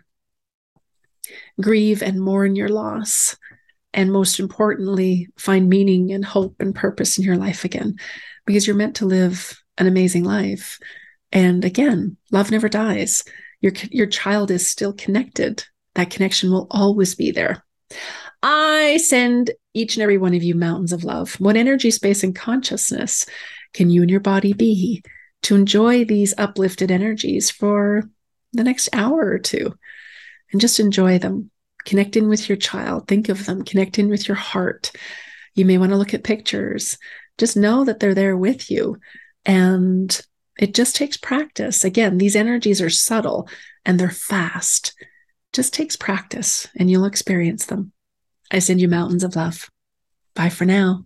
grieve 1.62 2.02
and 2.02 2.20
mourn 2.20 2.56
your 2.56 2.70
loss. 2.70 3.38
And 3.93 4.12
most 4.12 4.39
importantly, 4.39 5.28
find 5.38 5.68
meaning 5.68 6.12
and 6.12 6.24
hope 6.24 6.56
and 6.60 6.76
purpose 6.76 7.18
in 7.18 7.24
your 7.24 7.38
life 7.38 7.66
again, 7.66 7.97
because 8.45 8.68
you're 8.68 8.76
meant 8.76 8.97
to 8.97 9.06
live 9.06 9.62
an 9.78 9.88
amazing 9.88 10.24
life. 10.24 10.80
And 11.32 11.64
again, 11.66 12.18
love 12.32 12.52
never 12.52 12.70
dies. 12.70 13.24
Your, 13.62 13.74
your 13.91 14.07
child 14.07 14.51
is 14.51 14.68
still 14.68 14.93
connected 14.93 15.64
that 15.95 16.10
connection 16.10 16.51
will 16.51 16.68
always 16.72 17.16
be 17.16 17.32
there. 17.32 17.64
I 18.41 18.97
send 18.97 19.51
each 19.74 19.95
and 19.95 20.03
every 20.03 20.18
one 20.18 20.34
of 20.34 20.43
you 20.43 20.55
mountains 20.55 20.93
of 20.93 21.03
love. 21.03 21.34
What 21.39 21.57
energy, 21.57 21.91
space, 21.91 22.24
and 22.24 22.36
consciousness 22.36 23.26
can 23.74 23.89
you 23.89 24.01
and 24.01 24.10
your 24.10 24.22
body 24.22 24.53
be 24.53 25.03
to 25.43 25.55
enjoy 25.55 26.05
these 26.05 26.34
uplifted 26.38 26.91
energies 26.91 27.49
for 27.51 28.10
the 28.53 28.64
next 28.64 28.89
hour 28.93 29.20
or 29.20 29.39
two 29.39 29.74
and 30.51 30.62
just 30.62 30.80
enjoy 30.80 31.20
them? 31.20 31.51
Connect 31.86 32.16
in 32.16 32.30
with 32.30 32.47
your 32.49 32.57
child, 32.57 33.07
think 33.07 33.30
of 33.30 33.45
them, 33.45 33.64
connect 33.64 33.99
in 33.99 34.10
with 34.10 34.28
your 34.28 34.36
heart. 34.36 34.91
You 35.55 35.66
may 35.66 35.78
want 35.78 35.91
to 35.91 35.97
look 35.97 36.14
at 36.14 36.24
pictures. 36.24 36.97
Just 37.38 37.57
know 37.57 37.86
that 37.86 37.99
they're 37.99 38.16
there 38.16 38.38
with 38.38 38.70
you. 38.70 38.97
And 39.45 40.20
it 40.60 40.76
just 40.76 40.95
takes 40.95 41.18
practice. 41.18 41.84
Again, 41.84 42.20
these 42.20 42.36
energies 42.36 42.82
are 42.82 42.89
subtle 42.89 43.49
and 43.86 43.99
they're 43.99 44.12
fast 44.12 44.93
just 45.53 45.74
takes 45.74 45.95
practice 45.95 46.68
and 46.76 46.89
you'll 46.89 47.05
experience 47.05 47.66
them. 47.66 47.91
I 48.51 48.60
send 48.60 48.82
you 48.82 48.88
mountains 48.88 49.24
of 49.24 49.36
love. 49.36 49.70
Bye 50.36 50.49
for 50.49 50.66
now. 50.66 51.05